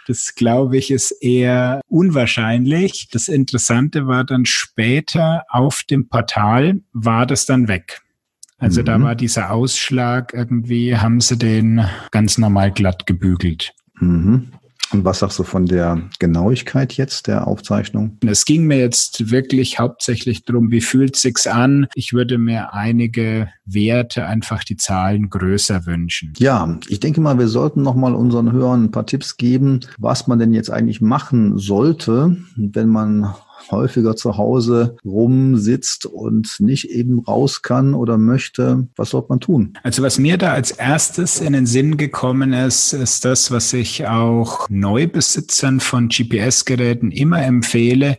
das 0.06 0.36
glaube 0.36 0.76
ich 0.76 0.92
ist 0.92 1.10
eher 1.10 1.80
unwahrscheinlich. 1.88 3.08
Das 3.10 3.26
Interessante 3.26 4.06
war 4.06 4.22
dann 4.22 4.44
später 4.44 5.42
auf 5.48 5.82
dem 5.82 6.08
Portal 6.08 6.82
war 6.92 7.26
das 7.26 7.46
dann 7.46 7.66
weg. 7.66 8.04
Also 8.64 8.80
mhm. 8.80 8.86
da 8.86 9.02
war 9.02 9.14
dieser 9.14 9.50
Ausschlag 9.50 10.32
irgendwie, 10.32 10.96
haben 10.96 11.20
sie 11.20 11.36
den 11.36 11.84
ganz 12.12 12.38
normal 12.38 12.72
glatt 12.72 13.06
gebügelt. 13.06 13.74
Mhm. 14.00 14.52
Und 14.90 15.04
was 15.04 15.18
sagst 15.18 15.38
du 15.38 15.42
von 15.42 15.66
der 15.66 16.00
Genauigkeit 16.18 16.94
jetzt 16.94 17.26
der 17.26 17.46
Aufzeichnung? 17.46 18.16
Es 18.24 18.46
ging 18.46 18.66
mir 18.66 18.78
jetzt 18.78 19.30
wirklich 19.30 19.78
hauptsächlich 19.78 20.44
darum, 20.44 20.70
wie 20.70 20.80
fühlt 20.80 21.16
sich's 21.16 21.46
an? 21.46 21.88
Ich 21.94 22.14
würde 22.14 22.38
mir 22.38 22.72
einige 22.72 23.48
Werte, 23.66 24.24
einfach 24.24 24.64
die 24.64 24.76
Zahlen 24.76 25.28
größer 25.28 25.84
wünschen. 25.84 26.32
Ja, 26.38 26.78
ich 26.88 27.00
denke 27.00 27.20
mal, 27.20 27.38
wir 27.38 27.48
sollten 27.48 27.82
noch 27.82 27.96
mal 27.96 28.14
unseren 28.14 28.52
Hörern 28.52 28.84
ein 28.84 28.90
paar 28.92 29.06
Tipps 29.06 29.36
geben, 29.36 29.80
was 29.98 30.26
man 30.26 30.38
denn 30.38 30.54
jetzt 30.54 30.70
eigentlich 30.70 31.02
machen 31.02 31.58
sollte, 31.58 32.36
wenn 32.56 32.88
man 32.88 33.34
häufiger 33.70 34.16
zu 34.16 34.36
Hause 34.36 34.96
rumsitzt 35.04 36.06
und 36.06 36.56
nicht 36.60 36.90
eben 36.90 37.20
raus 37.20 37.62
kann 37.62 37.94
oder 37.94 38.18
möchte, 38.18 38.88
was 38.96 39.10
sollte 39.10 39.28
man 39.30 39.40
tun? 39.40 39.78
Also 39.82 40.02
was 40.02 40.18
mir 40.18 40.38
da 40.38 40.52
als 40.52 40.70
erstes 40.70 41.40
in 41.40 41.52
den 41.52 41.66
Sinn 41.66 41.96
gekommen 41.96 42.52
ist, 42.52 42.92
ist 42.92 43.24
das, 43.24 43.50
was 43.50 43.72
ich 43.72 44.06
auch 44.06 44.68
Neubesitzern 44.68 45.80
von 45.80 46.08
GPS-Geräten 46.08 47.10
immer 47.10 47.42
empfehle. 47.42 48.18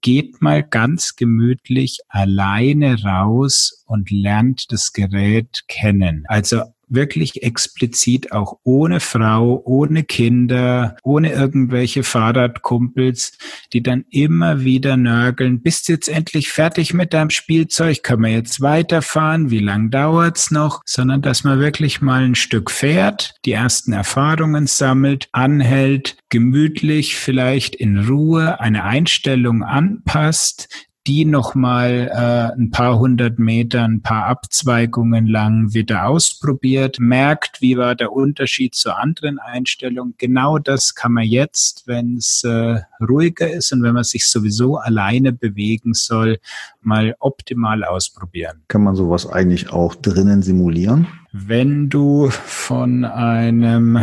Geht 0.00 0.40
mal 0.40 0.62
ganz 0.62 1.16
gemütlich 1.16 1.98
alleine 2.08 3.02
raus 3.02 3.82
und 3.86 4.10
lernt 4.10 4.70
das 4.70 4.92
Gerät 4.92 5.64
kennen. 5.66 6.24
Also 6.28 6.62
wirklich 6.88 7.42
explizit 7.42 8.32
auch 8.32 8.58
ohne 8.64 9.00
Frau, 9.00 9.62
ohne 9.64 10.04
Kinder, 10.04 10.96
ohne 11.02 11.32
irgendwelche 11.32 12.02
Fahrradkumpels, 12.02 13.38
die 13.72 13.82
dann 13.82 14.04
immer 14.10 14.60
wieder 14.64 14.96
nörgeln, 14.96 15.60
bist 15.60 15.88
du 15.88 15.92
jetzt 15.92 16.08
endlich 16.08 16.50
fertig 16.50 16.94
mit 16.94 17.12
deinem 17.12 17.30
Spielzeug, 17.30 18.02
können 18.02 18.22
wir 18.22 18.30
jetzt 18.30 18.60
weiterfahren, 18.60 19.50
wie 19.50 19.58
lang 19.58 19.90
dauert's 19.90 20.50
noch, 20.50 20.82
sondern 20.84 21.22
dass 21.22 21.44
man 21.44 21.60
wirklich 21.60 22.00
mal 22.00 22.24
ein 22.24 22.34
Stück 22.34 22.70
fährt, 22.70 23.34
die 23.44 23.52
ersten 23.52 23.92
Erfahrungen 23.92 24.66
sammelt, 24.66 25.28
anhält, 25.32 26.16
gemütlich 26.30 27.16
vielleicht 27.16 27.74
in 27.74 28.06
Ruhe 28.06 28.60
eine 28.60 28.84
Einstellung 28.84 29.62
anpasst, 29.62 30.87
die 31.08 31.24
nochmal 31.24 32.10
äh, 32.12 32.60
ein 32.60 32.70
paar 32.70 32.98
hundert 32.98 33.38
Meter, 33.38 33.82
ein 33.82 34.02
paar 34.02 34.26
Abzweigungen 34.26 35.26
lang 35.26 35.72
wieder 35.72 36.06
ausprobiert, 36.06 37.00
merkt, 37.00 37.62
wie 37.62 37.78
war 37.78 37.94
der 37.94 38.12
Unterschied 38.12 38.74
zur 38.74 38.98
anderen 38.98 39.38
Einstellung. 39.38 40.12
Genau 40.18 40.58
das 40.58 40.94
kann 40.94 41.14
man 41.14 41.24
jetzt, 41.24 41.84
wenn 41.86 42.18
es 42.18 42.44
äh, 42.44 42.80
ruhiger 43.00 43.50
ist 43.50 43.72
und 43.72 43.82
wenn 43.82 43.94
man 43.94 44.04
sich 44.04 44.28
sowieso 44.28 44.76
alleine 44.76 45.32
bewegen 45.32 45.94
soll, 45.94 46.40
mal 46.82 47.16
optimal 47.20 47.84
ausprobieren. 47.84 48.60
Kann 48.68 48.82
man 48.84 48.94
sowas 48.94 49.26
eigentlich 49.26 49.72
auch 49.72 49.94
drinnen 49.94 50.42
simulieren? 50.42 51.06
Wenn 51.32 51.88
du 51.88 52.28
von 52.28 53.06
einem 53.06 53.98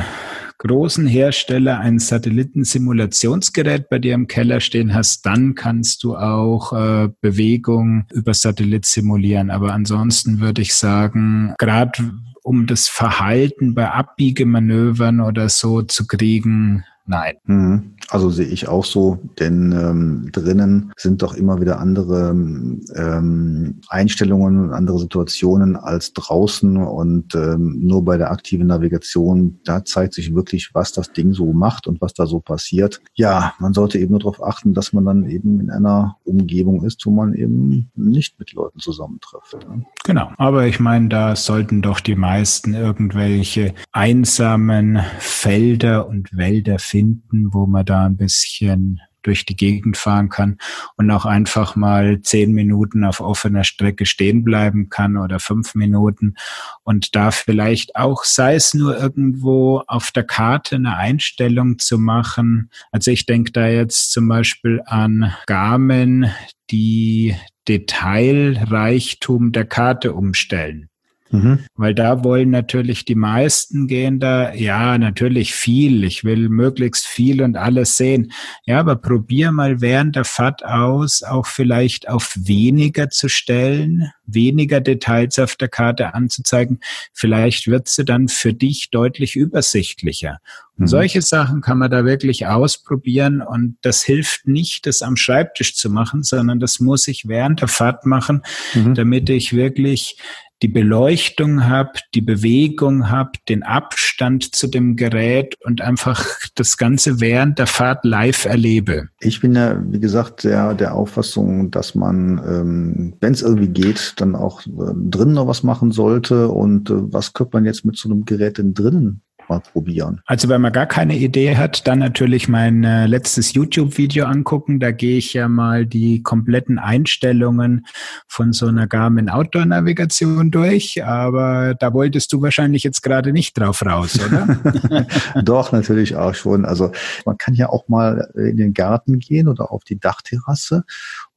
großen 0.58 1.08
Hersteller 1.08 1.80
ein 1.80 2.00
Satellitensimulationsgerät 2.00 3.90
bei 3.90 4.00
dir 4.00 4.14
im 4.14 4.28
Keller 4.28 4.60
stehen 4.60 4.94
hast, 4.94 5.26
dann 5.26 5.56
kannst 5.56 6.04
du 6.04 6.16
auch 6.16 6.74
äh, 6.74 7.10
Bewegung 7.22 8.06
über 8.12 8.34
Satellit 8.34 8.86
simulieren. 8.86 9.50
Aber 9.50 9.74
ansonsten 9.74 10.40
würde 10.40 10.62
ich 10.62 10.76
sagen, 10.76 11.54
gerade 11.58 12.12
um 12.44 12.68
das 12.68 12.88
Verhalten 12.88 13.74
bei 13.74 13.90
Abbiegemanövern 13.90 15.20
oder 15.20 15.50
so 15.50 15.82
zu 15.82 16.06
kriegen, 16.06 16.86
nein. 17.06 17.36
Mhm. 17.46 17.95
Also 18.10 18.30
sehe 18.30 18.46
ich 18.46 18.68
auch 18.68 18.86
so, 18.86 19.20
denn 19.40 19.72
ähm, 19.72 20.30
drinnen 20.32 20.92
sind 20.98 21.22
doch 21.22 21.34
immer 21.34 21.60
wieder 21.60 21.80
andere 21.80 22.30
ähm, 22.30 23.82
Einstellungen 23.90 24.66
und 24.66 24.74
andere 24.74 25.00
Situationen 25.00 25.76
als 25.76 26.14
draußen 26.14 26.78
und 26.78 27.34
ähm, 27.36 27.80
nur 27.82 28.06
bei 28.06 28.18
der 28.18 28.32
aktiven 28.32 28.68
Navigation, 28.68 29.60
da 29.64 29.84
zeigt 29.84 30.14
sich 30.14 30.36
wirklich, 30.36 30.72
was 30.74 30.92
das 30.92 31.12
Ding 31.14 31.34
so 31.34 31.52
macht 31.54 31.88
und 31.88 32.02
was 32.02 32.14
da 32.14 32.26
so 32.28 32.40
passiert. 32.40 33.02
Ja, 33.16 33.54
man 33.60 33.74
sollte 33.74 33.98
eben 33.98 34.12
nur 34.12 34.20
darauf 34.20 34.44
achten, 34.44 34.74
dass 34.74 34.94
man 34.94 35.06
dann 35.06 35.30
eben 35.30 35.60
in 35.60 35.72
einer 35.72 36.18
Umgebung 36.26 36.84
ist, 36.84 37.06
wo 37.06 37.12
man 37.12 37.34
eben 37.34 37.90
nicht 37.96 38.40
mit 38.40 38.54
Leuten 38.54 38.80
zusammentrifft. 38.80 39.58
Ne? 39.68 39.86
Genau, 40.04 40.32
aber 40.38 40.68
ich 40.68 40.80
meine, 40.80 41.10
da 41.10 41.36
sollten 41.36 41.82
doch 41.82 42.00
die 42.00 42.16
meisten 42.16 42.74
irgendwelche 42.74 43.74
einsamen 43.92 45.00
Felder 45.20 46.08
und 46.08 46.36
Wälder 46.38 46.80
finden, 46.80 47.54
wo 47.54 47.66
man 47.66 47.86
da 47.86 47.95
ein 48.04 48.18
bisschen 48.18 49.02
durch 49.26 49.46
die 49.46 49.56
Gegend 49.56 49.98
fahren 49.98 50.30
kann 50.30 50.58
und 50.98 51.10
auch 51.10 51.26
einfach 51.26 51.76
mal 51.76 52.22
zehn 52.22 52.52
Minuten 52.52 53.04
auf 53.04 53.20
offener 53.20 53.64
Strecke 53.64 54.06
stehen 54.06 54.44
bleiben 54.44 54.90
kann 54.90 55.18
oder 55.18 55.40
fünf 55.40 55.74
Minuten 55.76 56.36
und 56.84 57.16
da 57.16 57.32
vielleicht 57.32 57.96
auch, 57.96 58.24
sei 58.24 58.56
es 58.56 58.74
nur 58.74 58.98
irgendwo 58.98 59.84
auf 59.88 60.12
der 60.12 60.24
Karte 60.24 60.76
eine 60.76 60.96
Einstellung 60.96 61.80
zu 61.80 61.98
machen. 61.98 62.70
Also 62.92 63.12
ich 63.12 63.26
denke 63.26 63.52
da 63.52 63.68
jetzt 63.68 64.12
zum 64.12 64.28
Beispiel 64.28 64.82
an 64.86 65.34
Garmin, 65.48 66.30
die 66.70 67.36
Detailreichtum 67.68 69.52
der 69.52 69.66
Karte 69.66 70.14
umstellen. 70.14 70.90
Mhm. 71.32 71.60
Weil 71.76 71.96
da 71.96 72.24
wollen 72.24 72.52
natürlich 72.52 73.06
die 73.06 73.16
meisten 73.16 73.88
gehen 73.88 74.20
da, 74.20 74.54
ja, 74.54 74.98
natürlich 74.98 75.54
viel. 75.54 76.04
Ich 76.04 76.24
will 76.24 76.50
möglichst 76.50 77.08
viel 77.08 77.42
und 77.42 77.58
alles 77.58 77.98
sehen. 77.98 78.32
Ja, 78.66 78.80
aber 78.80 78.96
probier 78.96 79.52
mal 79.52 79.82
während 79.82 80.16
der 80.16 80.26
Fahrt 80.26 80.64
aus, 80.64 81.24
auch 81.24 81.48
vielleicht 81.48 82.08
auf 82.10 82.36
weniger 82.40 83.10
zu 83.10 83.28
stellen, 83.28 84.12
weniger 84.28 84.82
Details 84.82 85.40
auf 85.40 85.56
der 85.56 85.68
Karte 85.68 86.14
anzuzeigen. 86.14 86.80
Vielleicht 87.14 87.68
wird 87.68 87.88
sie 87.88 88.06
dann 88.06 88.28
für 88.28 88.54
dich 88.54 88.90
deutlich 88.92 89.36
übersichtlicher. 89.36 90.40
Und 90.78 90.84
mhm. 90.84 90.88
solche 90.88 91.22
Sachen 91.22 91.62
kann 91.62 91.80
man 91.80 91.90
da 91.90 92.06
wirklich 92.06 92.48
ausprobieren 92.48 93.42
und 93.42 93.78
das 93.82 94.04
hilft 94.04 94.48
nicht, 94.48 94.86
das 94.86 95.02
am 95.02 95.16
Schreibtisch 95.16 95.76
zu 95.76 95.90
machen, 95.90 96.22
sondern 96.24 96.60
das 96.60 96.80
muss 96.80 97.08
ich 97.08 97.28
während 97.28 97.62
der 97.62 97.68
Fahrt 97.68 98.06
machen, 98.06 98.42
mhm. 98.74 98.94
damit 98.94 99.30
ich 99.30 99.54
wirklich 99.54 100.18
die 100.62 100.68
Beleuchtung 100.68 101.68
habe, 101.68 101.92
die 102.14 102.22
Bewegung 102.22 103.10
habe, 103.10 103.32
den 103.50 103.64
Abstand 103.64 104.56
zu 104.56 104.68
dem 104.68 104.96
Gerät 104.96 105.58
und 105.66 105.82
einfach 105.82 106.26
das 106.56 106.78
Ganze 106.78 107.20
während 107.20 107.60
der 107.60 107.68
Fahrt 107.68 108.06
live 108.06 108.46
erlebe. 108.46 109.10
Ich 109.20 109.42
bin 109.42 109.56
ja, 109.56 109.82
wie 109.92 110.00
gesagt, 110.00 110.44
der, 110.44 110.74
der 110.74 110.96
Auffassung, 110.96 111.72
dass 111.72 111.96
man, 111.96 112.42
ähm, 112.48 113.14
wenn 113.20 113.34
es 113.34 113.42
irgendwie 113.42 113.68
geht, 113.68 114.14
dann 114.18 114.36
auch 114.36 114.66
äh, 114.66 114.94
drinnen 114.96 115.34
noch 115.34 115.48
was 115.48 115.64
machen 115.64 115.92
sollte. 115.92 116.48
Und 116.48 116.90
äh, 116.90 117.14
was 117.14 117.34
könnte 117.34 117.58
man 117.58 117.66
jetzt 117.66 117.86
mit 117.86 117.98
so 117.98 118.10
einem 118.10 118.26
Gerät 118.26 118.58
denn 118.58 118.74
drinnen 118.74 119.22
mal 119.50 119.60
probieren. 119.60 120.22
Also 120.26 120.50
wenn 120.50 120.62
man 120.62 120.74
gar 120.74 120.86
keine 120.86 121.16
Idee 121.16 121.56
hat, 121.56 121.88
dann 121.88 122.00
natürlich 122.00 122.48
mein 122.48 122.84
äh, 122.84 123.08
letztes 123.08 123.54
YouTube-Video 123.54 124.26
angucken. 124.26 124.80
Da 124.80 124.92
gehe 124.92 125.18
ich 125.18 125.34
ja 125.34 125.48
mal 125.48 125.86
die 125.86 126.24
kompletten 126.24 126.80
Einstellungen 126.80 127.86
von 128.28 128.54
so 128.54 128.68
einer 128.68 128.88
Garmin 128.88 129.30
Outdoor-Navigation 129.30 130.52
durch. 130.52 131.04
Aber 131.04 131.76
da 131.76 131.94
wolltest 131.94 132.34
du 132.34 132.42
wahrscheinlich 132.42 132.84
jetzt 132.84 133.02
gerade 133.02 133.32
nicht 133.32 133.58
drauf 133.58 133.86
raus, 133.86 134.20
oder? 134.26 134.58
Doch, 135.44 135.72
natürlich 135.72 136.16
auch 136.16 136.36
schon. 136.36 136.66
Also 136.66 136.92
man 137.26 137.38
kann 137.38 137.54
ja 137.54 137.70
auch 137.70 137.88
mal 137.88 138.32
in 138.36 138.58
den 138.58 138.74
Garten 138.74 139.20
gehen 139.20 139.48
oder 139.48 139.72
auf 139.72 139.84
die 139.84 140.00
Dachterrasse 140.00 140.84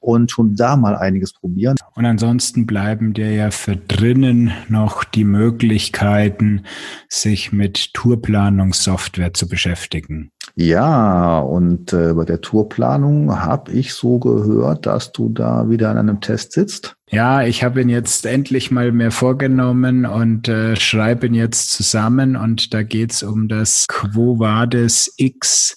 und 0.00 0.30
schon 0.30 0.54
da 0.54 0.76
mal 0.76 0.96
einiges 0.96 1.32
probieren. 1.32 1.76
Und 1.94 2.04
ansonsten 2.04 2.66
bleiben 2.66 3.14
dir 3.14 3.32
ja 3.32 3.50
für 3.50 3.76
drinnen 3.76 4.52
noch 4.68 5.04
die 5.04 5.24
Möglichkeiten, 5.24 6.62
sich 7.08 7.52
mit 7.52 7.94
Tourplanungssoftware 7.94 9.34
zu 9.34 9.48
beschäftigen. 9.48 10.30
Ja, 10.54 11.38
und 11.38 11.92
äh, 11.92 12.14
bei 12.14 12.24
der 12.24 12.40
Tourplanung 12.40 13.40
habe 13.40 13.72
ich 13.72 13.94
so 13.94 14.18
gehört, 14.18 14.87
dass 14.87 15.12
du 15.12 15.28
da 15.28 15.68
wieder 15.68 15.90
an 15.90 15.98
einem 15.98 16.20
Test 16.20 16.52
sitzt. 16.52 16.96
Ja, 17.11 17.42
ich 17.42 17.64
habe 17.64 17.80
ihn 17.80 17.88
jetzt 17.88 18.26
endlich 18.26 18.70
mal 18.70 18.92
mehr 18.92 19.11
vorgenommen 19.11 20.04
und 20.04 20.48
äh, 20.48 20.76
schreibe 20.76 21.26
ihn 21.26 21.34
jetzt 21.34 21.70
zusammen 21.70 22.37
und 22.37 22.74
da 22.74 22.82
geht's 22.82 23.22
um 23.22 23.48
das 23.48 23.87
Quo 23.88 24.38
Vadis 24.38 25.12
X 25.16 25.74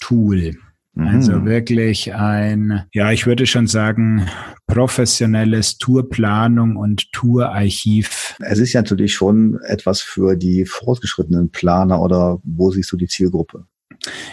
Also 0.96 1.34
mhm. 1.34 1.46
wirklich 1.46 2.14
ein, 2.14 2.84
ja, 2.94 3.12
ich 3.12 3.26
würde 3.26 3.46
schon 3.46 3.68
sagen, 3.68 4.28
professionelles 4.68 5.78
Tourplanung 5.78 6.76
und 6.76 7.12
Tourarchiv. 7.14 8.36
Es 8.42 8.60
ist 8.60 8.74
ja 8.74 8.82
natürlich 8.82 9.14
schon 9.14 9.60
etwas 9.68 10.02
für 10.02 10.36
die 10.36 10.66
fortgeschrittenen 10.66 11.50
Planer 11.50 12.02
oder 12.02 12.40
wo 12.44 12.72
siehst 12.72 12.92
du 12.92 12.98
die 12.98 13.08
Zielgruppe? 13.08 13.66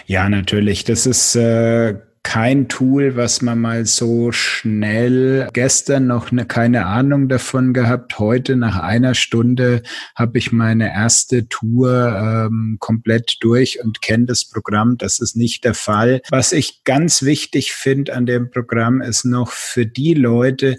Ja, 0.05 0.27
natürlich. 0.27 0.83
Das 0.83 1.05
ist 1.05 1.35
äh, 1.35 1.95
kein 2.29 2.67
Tool, 2.67 3.15
was 3.15 3.41
man 3.41 3.59
mal 3.59 3.87
so 3.87 4.31
schnell 4.31 5.49
gestern 5.51 6.05
noch 6.05 6.31
ne, 6.31 6.45
keine 6.45 6.85
Ahnung 6.85 7.27
davon 7.27 7.73
gehabt. 7.73 8.19
Heute 8.19 8.55
nach 8.55 8.79
einer 8.79 9.15
Stunde 9.15 9.81
habe 10.13 10.37
ich 10.37 10.51
meine 10.51 10.93
erste 10.93 11.47
Tour 11.47 11.89
ähm, 11.91 12.77
komplett 12.79 13.37
durch 13.39 13.83
und 13.83 14.03
kenne 14.03 14.27
das 14.27 14.45
Programm. 14.45 14.99
Das 14.99 15.17
ist 15.17 15.37
nicht 15.37 15.63
der 15.63 15.73
Fall. 15.73 16.21
Was 16.29 16.51
ich 16.51 16.83
ganz 16.83 17.23
wichtig 17.23 17.73
finde 17.73 18.13
an 18.13 18.27
dem 18.27 18.51
Programm 18.51 19.01
ist 19.01 19.25
noch 19.25 19.51
für 19.51 19.87
die 19.87 20.13
Leute, 20.13 20.77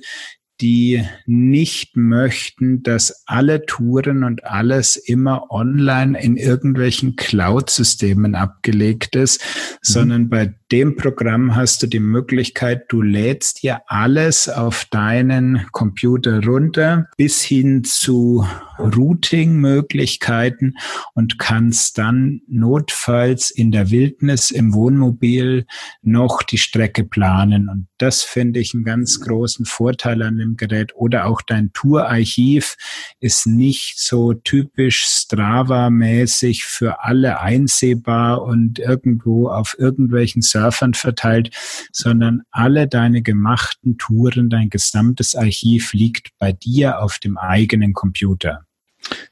die 0.61 1.05
nicht 1.27 1.97
möchten, 1.97 2.85
dass 2.85 3.25
alle 3.27 3.67
Touren 3.67 4.23
und 4.23 4.45
alles 4.45 4.95
immer 4.95 5.51
online 5.51 6.17
in 6.23 6.37
irgendwelchen 6.37 7.17
Cloud-Systemen 7.17 8.37
abgelegt 8.37 9.17
ist, 9.17 9.43
mhm. 9.43 9.77
sondern 9.83 10.29
bei 10.29 10.55
dem 10.73 10.95
Programm 10.97 11.57
hast 11.57 11.83
du 11.83 11.89
die 11.89 12.01
Möglichkeit, 12.01 12.85
du 12.89 13.03
lädst 13.03 13.63
dir 13.63 13.83
alles 13.87 14.49
auf 14.49 14.85
deinen 14.85 15.67
Computer 15.73 16.45
runter 16.45 17.09
bis 17.17 17.43
hin 17.43 17.83
zu 17.83 18.47
Routing-Möglichkeiten 18.79 20.75
und 21.15 21.39
kannst 21.39 21.99
dann 21.99 22.41
notfalls 22.49 23.51
in 23.51 23.73
der 23.73 23.91
Wildnis 23.91 24.51
im 24.51 24.73
Wohnmobil 24.73 25.67
noch 26.03 26.43
die 26.43 26.59
Strecke 26.59 27.05
planen. 27.05 27.69
Und 27.69 27.89
das 27.99 28.23
finde 28.23 28.61
ich 28.61 28.73
einen 28.75 28.85
ganz 28.85 29.21
großen 29.21 29.67
Vorteil 29.67 30.23
an 30.23 30.39
dem 30.39 30.57
Gerät. 30.57 30.95
Oder 30.95 31.27
auch 31.27 31.43
dein 31.43 31.73
Tourarchiv 31.73 32.77
ist 33.19 33.47
nicht 33.47 33.99
so 33.99 34.33
typisch 34.35 35.05
Strava-mäßig 35.05 36.65
für 36.65 37.03
alle 37.03 37.41
einsehbar 37.41 38.43
und 38.43 38.79
irgendwo 38.79 39.49
auf 39.49 39.77
irgendwelchen 39.79 40.43
Surfern 40.61 40.95
verteilt, 40.95 41.51
sondern 41.93 42.43
alle 42.51 42.87
deine 42.87 43.23
gemachten 43.23 43.97
Touren, 43.99 44.51
dein 44.51 44.71
gesamtes 44.71 45.35
Archiv 45.35 45.93
liegt 45.93 46.29
bei 46.39 46.53
dir 46.53 47.01
auf 47.01 47.19
dem 47.19 47.39
eigenen 47.39 47.93
Computer. 47.93 48.65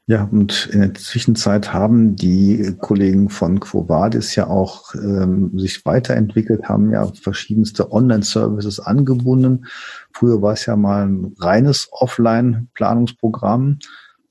Ja, 0.07 0.23
und 0.23 0.67
in 0.73 0.79
der 0.81 0.93
Zwischenzeit 0.95 1.71
haben 1.71 2.15
die 2.15 2.75
Kollegen 2.79 3.29
von 3.29 3.59
Quo 3.59 3.87
Vadis 3.87 4.35
ja 4.35 4.47
auch 4.47 4.95
ähm, 4.95 5.57
sich 5.59 5.85
weiterentwickelt, 5.85 6.67
haben 6.67 6.91
ja 6.91 7.05
verschiedenste 7.21 7.91
Online-Services 7.91 8.79
angebunden. 8.79 9.67
Früher 10.11 10.41
war 10.41 10.53
es 10.53 10.65
ja 10.65 10.75
mal 10.75 11.05
ein 11.05 11.35
reines 11.39 11.87
Offline-Planungsprogramm. 11.91 13.77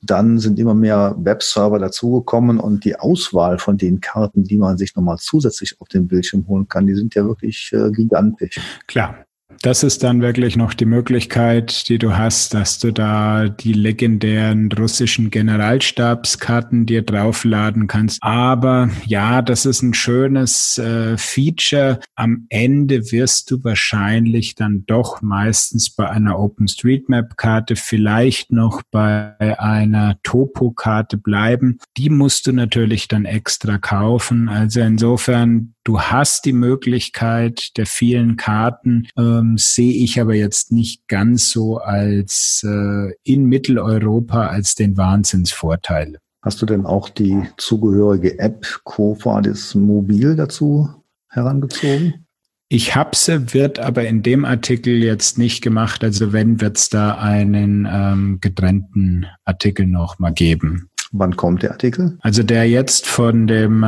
Dann 0.01 0.39
sind 0.39 0.59
immer 0.59 0.75
mehr 0.75 1.15
Webserver 1.19 1.79
dazugekommen 1.79 2.61
und 2.61 2.85
die 2.85 2.97
Auswahl 2.97 3.59
von 3.59 3.77
den 3.77 4.01
Karten, 4.01 4.45
die 4.45 4.59
man 4.59 4.79
sich 4.79 4.95
nochmal 4.95 5.19
zusätzlich 5.19 5.81
auf 5.81 5.89
den 5.89 6.07
Bildschirm 6.07 6.47
holen 6.47 6.69
kann, 6.69 6.87
die 6.87 6.95
sind 6.95 7.15
ja 7.15 7.25
wirklich 7.25 7.73
äh, 7.73 7.91
gigantisch. 7.91 8.61
Klar, 8.87 9.25
das 9.63 9.83
ist 9.83 10.03
dann 10.03 10.23
wirklich 10.23 10.57
noch 10.57 10.75
die 10.75 10.85
Möglichkeit, 10.85 11.89
die 11.89 11.99
du 11.99 12.17
hast, 12.17 12.55
dass 12.55 12.79
du 12.79 12.93
da 12.93 13.49
die 13.49 13.73
legendären 13.73 14.71
russischen 14.73 15.31
Generalstabskarten 15.31 16.87
dir 16.87 17.03
draufladen 17.03 17.87
kannst. 17.87 18.19
Aber 18.23 18.91
ja, 19.05 19.43
das 19.43 19.67
ist 19.67 19.83
ein 19.83 19.95
schönes 19.95 20.79
äh, 20.79 21.17
Feature. 21.17 22.01
Am 22.15 22.47
Ende 22.49 23.11
wirst 23.11 23.51
du 23.51 23.63
wahrscheinlich 23.65 24.55
dann 24.55 24.85
doch 24.87 25.23
meistens 25.23 25.91
bei 25.91 26.09
einer 26.09 26.39
OpenStreetMap-Karte, 26.39 27.77
vielleicht 27.77 28.53
noch 28.53 28.83
bei 28.91 29.59
einer 29.59 30.19
Topo-Karte 30.23 31.17
bleiben. 31.17 31.79
Die 31.97 32.11
musst 32.11 32.47
du 32.47 32.53
natürlich 32.53 33.09
dann 33.09 33.25
extra 33.25 33.79
kaufen. 33.79 34.49
Also 34.49 34.81
insofern 34.81 35.75
Du 35.89 35.99
hast 35.99 36.45
die 36.45 36.53
Möglichkeit 36.53 37.75
der 37.79 37.87
vielen 37.87 38.37
Karten, 38.37 39.09
ähm, 39.17 39.57
sehe 39.57 39.95
ich 39.95 40.21
aber 40.21 40.35
jetzt 40.35 40.71
nicht 40.71 41.09
ganz 41.09 41.51
so 41.51 41.79
als 41.79 42.63
äh, 42.63 43.15
in 43.25 43.47
Mitteleuropa 43.47 44.49
als 44.49 44.75
den 44.75 44.99
Wahnsinnsvorteil. 44.99 46.19
Hast 46.43 46.61
du 46.61 46.67
denn 46.67 46.85
auch 46.85 47.09
die 47.09 47.43
zugehörige 47.57 48.39
App 48.39 48.67
Kofa 48.85 49.41
das 49.41 49.75
Mobil 49.75 50.37
dazu 50.37 50.91
herangezogen? 51.31 52.27
Ich 52.69 52.95
habe 52.95 53.17
sie, 53.17 53.55
wird 53.55 53.79
aber 53.79 54.07
in 54.07 54.23
dem 54.23 54.45
Artikel 54.45 55.03
jetzt 55.03 55.39
nicht 55.39 55.63
gemacht. 55.63 56.05
Also 56.05 56.35
wenn, 56.35 56.61
wird 56.61 56.77
es 56.77 56.91
da 56.91 57.17
einen 57.17 57.89
ähm, 57.91 58.41
getrennten 58.43 59.25
Artikel 59.47 59.87
noch 59.87 60.19
mal 60.19 60.35
geben. 60.35 60.91
Wann 61.13 61.35
kommt 61.35 61.63
der 61.63 61.71
Artikel? 61.71 62.19
Also 62.21 62.43
der 62.43 62.69
jetzt 62.69 63.07
von 63.07 63.47
dem 63.47 63.87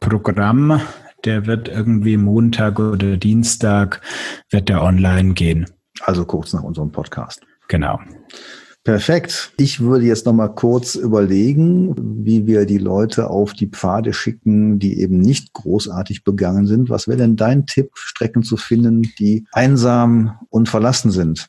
Programm, 0.00 0.80
der 1.24 1.46
wird 1.46 1.68
irgendwie 1.68 2.16
Montag 2.16 2.78
oder 2.78 3.16
Dienstag, 3.16 4.00
wird 4.50 4.68
der 4.68 4.82
online 4.82 5.34
gehen. 5.34 5.66
Also 6.02 6.24
kurz 6.24 6.52
nach 6.52 6.62
unserem 6.62 6.90
Podcast. 6.90 7.42
Genau. 7.68 8.00
Perfekt. 8.84 9.52
Ich 9.58 9.78
würde 9.78 10.06
jetzt 10.06 10.26
noch 10.26 10.32
mal 10.32 10.48
kurz 10.48 10.96
überlegen, 10.96 11.94
wie 12.24 12.48
wir 12.48 12.66
die 12.66 12.78
Leute 12.78 13.30
auf 13.30 13.52
die 13.52 13.68
Pfade 13.68 14.12
schicken, 14.12 14.80
die 14.80 14.98
eben 15.00 15.20
nicht 15.20 15.52
großartig 15.52 16.24
begangen 16.24 16.66
sind. 16.66 16.90
Was 16.90 17.06
wäre 17.06 17.18
denn 17.18 17.36
dein 17.36 17.66
Tipp, 17.66 17.90
Strecken 17.94 18.42
zu 18.42 18.56
finden, 18.56 19.02
die 19.20 19.46
einsam 19.52 20.40
und 20.50 20.68
verlassen 20.68 21.12
sind? 21.12 21.46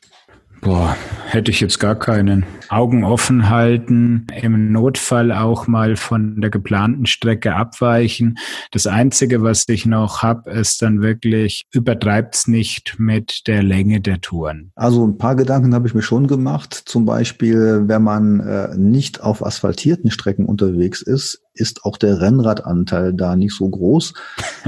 Boah, 0.64 0.96
hätte 1.26 1.50
ich 1.50 1.60
jetzt 1.60 1.78
gar 1.78 1.94
keinen. 1.94 2.46
Augen 2.70 3.04
offen 3.04 3.50
halten, 3.50 4.26
im 4.40 4.72
Notfall 4.72 5.30
auch 5.30 5.66
mal 5.66 5.94
von 5.94 6.40
der 6.40 6.48
geplanten 6.48 7.04
Strecke 7.04 7.54
abweichen. 7.54 8.38
Das 8.70 8.86
Einzige, 8.86 9.42
was 9.42 9.68
ich 9.68 9.84
noch 9.84 10.22
habe, 10.22 10.50
ist 10.50 10.80
dann 10.80 11.02
wirklich, 11.02 11.66
übertreibt's 11.70 12.48
nicht 12.48 12.96
mit 12.98 13.46
der 13.46 13.62
Länge 13.62 14.00
der 14.00 14.22
Touren. 14.22 14.72
Also 14.74 15.06
ein 15.06 15.18
paar 15.18 15.36
Gedanken 15.36 15.74
habe 15.74 15.86
ich 15.86 15.94
mir 15.94 16.00
schon 16.00 16.28
gemacht. 16.28 16.72
Zum 16.86 17.04
Beispiel, 17.04 17.82
wenn 17.84 18.02
man 18.02 18.40
äh, 18.40 18.74
nicht 18.74 19.22
auf 19.22 19.44
asphaltierten 19.44 20.10
Strecken 20.10 20.46
unterwegs 20.46 21.02
ist, 21.02 21.42
ist 21.52 21.84
auch 21.84 21.98
der 21.98 22.22
Rennradanteil 22.22 23.12
da 23.12 23.36
nicht 23.36 23.54
so 23.54 23.68
groß. 23.68 24.14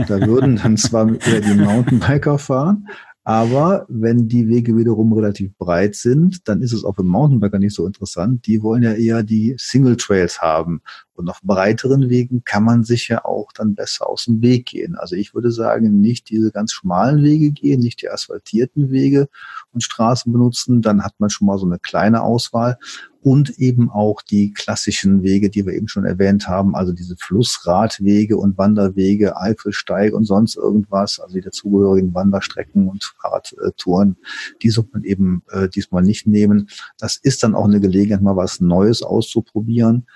Da 0.07 0.21
würden 0.21 0.61
dann 0.63 0.77
zwar 0.77 1.09
eher 1.09 1.41
die 1.41 1.55
Mountainbiker 1.55 2.39
fahren, 2.39 2.87
aber 3.27 3.87
wenn 3.89 4.29
die 4.29 4.47
Wege 4.47 4.77
wiederum 4.77 5.13
relativ 5.13 5.53
breit 5.59 5.97
sind, 5.97 6.47
dann 6.47 6.63
ist 6.63 6.73
es 6.73 6.85
auch 6.85 6.95
für 6.95 7.03
Mountainbiker 7.03 7.59
nicht 7.59 7.75
so 7.75 7.85
interessant. 7.85 8.47
Die 8.47 8.63
wollen 8.63 8.85
ja 8.85 8.93
eher 8.93 9.25
die 9.25 9.57
Single 9.59 9.97
Trails 9.97 10.41
haben. 10.41 10.81
Und 11.17 11.29
auf 11.29 11.41
breiteren 11.43 12.09
Wegen 12.09 12.45
kann 12.45 12.65
man 12.65 12.85
sich 12.85 13.09
ja 13.09 13.25
auch 13.25 13.53
dann 13.53 13.75
besser 13.75 14.09
aus 14.09 14.25
dem 14.25 14.43
Weg 14.43 14.67
gehen. 14.67 14.97
Also 14.97 15.17
ich 15.17 15.35
würde 15.35 15.51
sagen, 15.51 16.01
nicht 16.01 16.31
diese 16.31 16.53
ganz 16.53 16.73
schmalen 16.73 17.23
Wege 17.23 17.51
gehen, 17.51 17.81
nicht 17.81 18.03
die 18.03 18.11
asphaltierten 18.11 18.91
Wege 18.91 19.29
und 19.73 19.83
Straßen 19.83 20.33
benutzen. 20.33 20.83
Dann 20.83 21.03
hat 21.03 21.15
man 21.19 21.31
schon 21.31 21.47
mal 21.47 21.59
so 21.59 21.67
eine 21.67 21.79
kleine 21.79 22.23
Auswahl 22.23 22.79
und 23.27 23.59
eben 23.59 23.91
auch 23.91 24.23
die 24.23 24.53
klassischen 24.53 25.25
Wege, 25.25 25.51
die 25.51 25.67
wir 25.67 25.73
eben 25.73 25.89
schon 25.89 26.05
erwähnt 26.05 26.47
haben, 26.47 26.77
also 26.77 26.93
diese 26.93 27.17
Flussradwege 27.17 28.37
und 28.37 28.57
Wanderwege, 28.57 29.37
Eifelsteig 29.37 30.15
und 30.15 30.27
sonst 30.27 30.55
irgendwas, 30.57 31.19
also 31.19 31.35
die 31.35 31.41
dazugehörigen 31.41 32.15
Wanderstrecken 32.15 32.89
und 32.89 33.03
Fahrradtouren, 33.21 34.17
die 34.63 34.71
sollte 34.71 34.91
man 34.93 35.03
eben 35.03 35.43
äh, 35.51 35.69
diesmal 35.69 36.05
nicht 36.05 36.29
nehmen. 36.29 36.69
Das 36.99 37.17
ist 37.17 37.43
dann 37.43 37.57
auch 37.57 37.65
eine 37.65 37.81
Gelegenheit, 37.81 38.23
mal 38.23 38.37
was 38.37 38.61
Neues 38.61 39.03
auszuprobieren. 39.03 40.07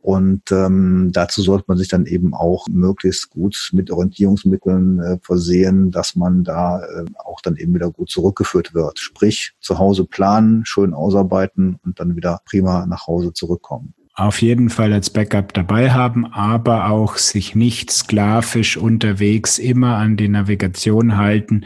Und 0.00 0.52
ähm, 0.52 1.10
dazu 1.12 1.42
sollte 1.42 1.64
man 1.66 1.76
sich 1.76 1.88
dann 1.88 2.06
eben 2.06 2.32
auch 2.32 2.66
möglichst 2.68 3.30
gut 3.30 3.70
mit 3.72 3.90
Orientierungsmitteln 3.90 5.00
äh, 5.00 5.18
versehen, 5.20 5.90
dass 5.90 6.14
man 6.14 6.44
da 6.44 6.80
äh, 6.82 7.04
auch 7.16 7.40
dann 7.40 7.56
eben 7.56 7.74
wieder 7.74 7.90
gut 7.90 8.08
zurückgeführt 8.08 8.74
wird. 8.74 8.98
Sprich, 9.00 9.54
zu 9.60 9.78
Hause 9.78 10.04
planen, 10.04 10.64
schön 10.64 10.94
ausarbeiten 10.94 11.78
und 11.84 12.00
dann 12.00 12.16
wieder 12.16 12.40
prima 12.44 12.86
nach 12.86 13.06
Hause 13.06 13.32
zurückkommen 13.32 13.94
auf 14.18 14.42
jeden 14.42 14.68
Fall 14.68 14.92
als 14.92 15.10
Backup 15.10 15.54
dabei 15.54 15.92
haben, 15.92 16.26
aber 16.26 16.90
auch 16.90 17.18
sich 17.18 17.54
nicht 17.54 17.92
sklavisch 17.92 18.76
unterwegs 18.76 19.60
immer 19.60 19.96
an 19.96 20.16
die 20.16 20.28
Navigation 20.28 21.16
halten, 21.16 21.64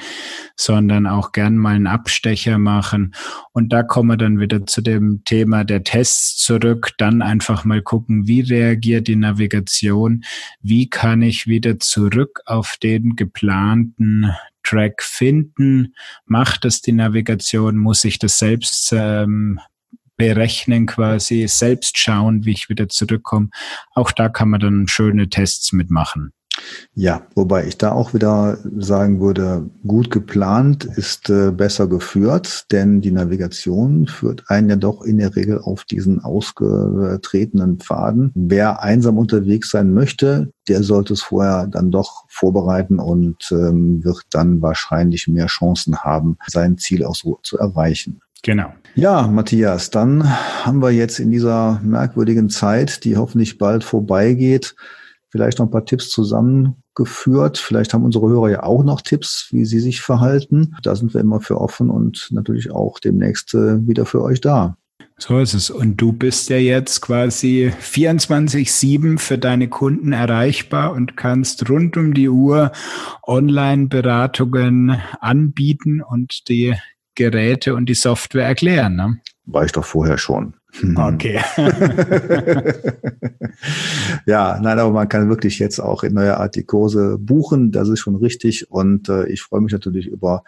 sondern 0.55 1.07
auch 1.07 1.33
gern 1.33 1.57
mal 1.57 1.75
einen 1.75 1.87
Abstecher 1.87 2.59
machen. 2.59 3.15
Und 3.53 3.73
da 3.73 3.83
kommen 3.83 4.11
wir 4.11 4.17
dann 4.19 4.39
wieder 4.39 4.67
zu 4.67 4.83
dem 4.83 5.23
Thema 5.25 5.65
der 5.65 5.83
Tests 5.83 6.37
zurück. 6.37 6.91
Dann 6.99 7.23
einfach 7.23 7.65
mal 7.65 7.81
gucken, 7.81 8.27
wie 8.27 8.43
reagiert 8.43 9.09
die 9.09 9.17
Navigation? 9.17 10.23
Wie 10.61 10.91
kann 10.91 11.23
ich 11.23 11.47
wieder 11.47 11.79
zurück 11.79 12.41
auf 12.45 12.77
den 12.83 13.17
geplanten 13.17 14.31
Track 14.63 15.03
finden? 15.03 15.95
Macht 16.27 16.67
es 16.67 16.83
die 16.83 16.93
Navigation? 16.93 17.79
Muss 17.79 18.05
ich 18.05 18.19
das 18.19 18.39
selbst 18.39 18.93
ähm, 18.95 19.59
berechnen 20.23 20.87
quasi, 20.87 21.49
selbst 21.49 21.99
schauen, 21.99 22.45
wie 22.45 22.53
ich 22.53 22.69
wieder 22.69 22.89
zurückkomme. 22.89 23.49
Auch 23.95 24.13
da 24.13 24.29
kann 24.29 24.51
man 24.51 24.61
dann 24.61 24.87
schöne 24.87 25.29
Tests 25.29 25.73
mitmachen. 25.73 26.33
Ja, 26.95 27.23
wobei 27.35 27.67
ich 27.67 27.77
da 27.79 27.91
auch 27.91 28.15
wieder 28.15 28.59
sagen 28.77 29.21
würde, 29.21 29.69
gut 29.85 30.11
geplant 30.11 30.85
ist 30.85 31.29
äh, 31.29 31.51
besser 31.51 31.89
geführt, 31.89 32.67
denn 32.71 33.01
die 33.01 33.11
Navigation 33.11 34.07
führt 34.07 34.45
einen 34.49 34.69
ja 34.69 34.77
doch 34.77 35.03
in 35.03 35.19
der 35.19 35.35
Regel 35.35 35.59
auf 35.59 35.85
diesen 35.85 36.23
ausgetretenen 36.23 37.79
Pfaden. 37.79 38.31
Wer 38.35 38.81
einsam 38.81 39.19
unterwegs 39.19 39.71
sein 39.71 39.93
möchte, 39.93 40.53
der 40.69 40.85
sollte 40.85 41.15
es 41.15 41.23
vorher 41.23 41.67
dann 41.67 41.91
doch 41.91 42.27
vorbereiten 42.29 43.01
und 43.01 43.51
ähm, 43.51 44.05
wird 44.05 44.23
dann 44.31 44.63
wahrscheinlich 44.63 45.27
mehr 45.27 45.47
Chancen 45.47 45.99
haben, 45.99 46.37
sein 46.47 46.79
Ziel 46.79 47.05
auch 47.05 47.17
so 47.17 47.41
zu 47.43 47.59
erreichen. 47.59 48.21
Genau. 48.43 48.73
Ja, 48.95 49.27
Matthias, 49.27 49.89
dann 49.89 50.23
haben 50.65 50.83
wir 50.83 50.91
jetzt 50.91 51.19
in 51.19 51.31
dieser 51.31 51.81
merkwürdigen 51.83 52.51
Zeit, 52.51 53.05
die 53.05 53.17
hoffentlich 53.17 53.57
bald 53.57 53.85
vorbeigeht, 53.85 54.75
vielleicht 55.31 55.59
noch 55.59 55.67
ein 55.67 55.71
paar 55.71 55.87
Tipps 55.87 56.11
zusammengeführt. 56.11 57.57
Vielleicht 57.57 57.95
haben 57.95 58.05
unsere 58.05 58.29
Hörer 58.29 58.51
ja 58.51 58.63
auch 58.65 58.85
noch 58.85 59.01
Tipps, 59.01 59.49
wie 59.51 59.65
sie 59.65 59.81
sich 59.81 60.03
verhalten. 60.03 60.77
Da 60.83 60.95
sind 60.95 61.15
wir 61.15 61.23
immer 61.23 61.41
für 61.41 61.59
offen 61.59 61.89
und 61.89 62.29
natürlich 62.33 62.71
auch 62.71 62.99
demnächst 62.99 63.55
äh, 63.55 63.87
wieder 63.89 64.05
für 64.05 64.23
euch 64.23 64.43
da. 64.43 64.77
So 65.17 65.39
ist 65.39 65.55
es. 65.55 65.71
Und 65.71 65.97
du 65.97 66.13
bist 66.13 66.51
ja 66.51 66.59
jetzt 66.59 67.01
quasi 67.01 67.73
24-7 67.81 69.19
für 69.19 69.39
deine 69.39 69.69
Kunden 69.69 70.13
erreichbar 70.13 70.93
und 70.93 71.17
kannst 71.17 71.71
rund 71.71 71.97
um 71.97 72.13
die 72.13 72.29
Uhr 72.29 72.73
Online-Beratungen 73.23 75.01
anbieten 75.21 76.03
und 76.03 76.49
die 76.49 76.75
Geräte 77.15 77.75
und 77.75 77.87
die 77.89 77.95
Software 77.95 78.47
erklären. 78.47 78.97
Ne? 78.97 79.21
War 79.45 79.65
ich 79.65 79.73
doch 79.73 79.85
vorher 79.85 80.19
schon. 80.19 80.55
Okay. 80.97 81.39
ja, 84.27 84.59
nein, 84.63 84.79
aber 84.79 84.91
man 84.91 85.09
kann 85.09 85.29
wirklich 85.29 85.59
jetzt 85.59 85.81
auch 85.81 86.03
in 86.03 86.15
neuer 86.15 86.39
Art 86.39 86.55
die 86.55 86.65
Kurse 86.65 87.19
buchen. 87.19 87.73
Das 87.73 87.91
ist 87.91 88.01
schon 88.01 88.17
richtig. 88.17 88.71
Und 88.71 89.11
äh, 89.11 89.27
ich 89.27 89.43
freue 89.43 89.61
mich 89.61 89.73
natürlich 89.73 90.07
über 90.07 90.45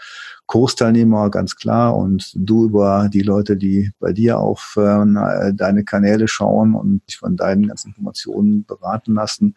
Kursteilnehmer, 0.46 1.31
ganz 1.31 1.57
klar. 1.57 1.94
Und 1.94 2.33
du 2.35 2.64
über 2.64 3.11
die 3.12 3.20
Leute, 3.20 3.59
die 3.59 3.90
bei 4.00 4.12
dir 4.12 4.38
auf 4.38 4.79
äh, 4.79 5.53
deine 5.53 5.85
Kanäle 5.85 6.27
schauen 6.27 6.74
und 6.74 7.03
sich 7.07 7.18
von 7.18 7.37
deinen 7.37 7.68
ganzen 7.68 7.88
Informationen 7.88 8.64
beraten 8.64 9.14
lassen. 9.14 9.57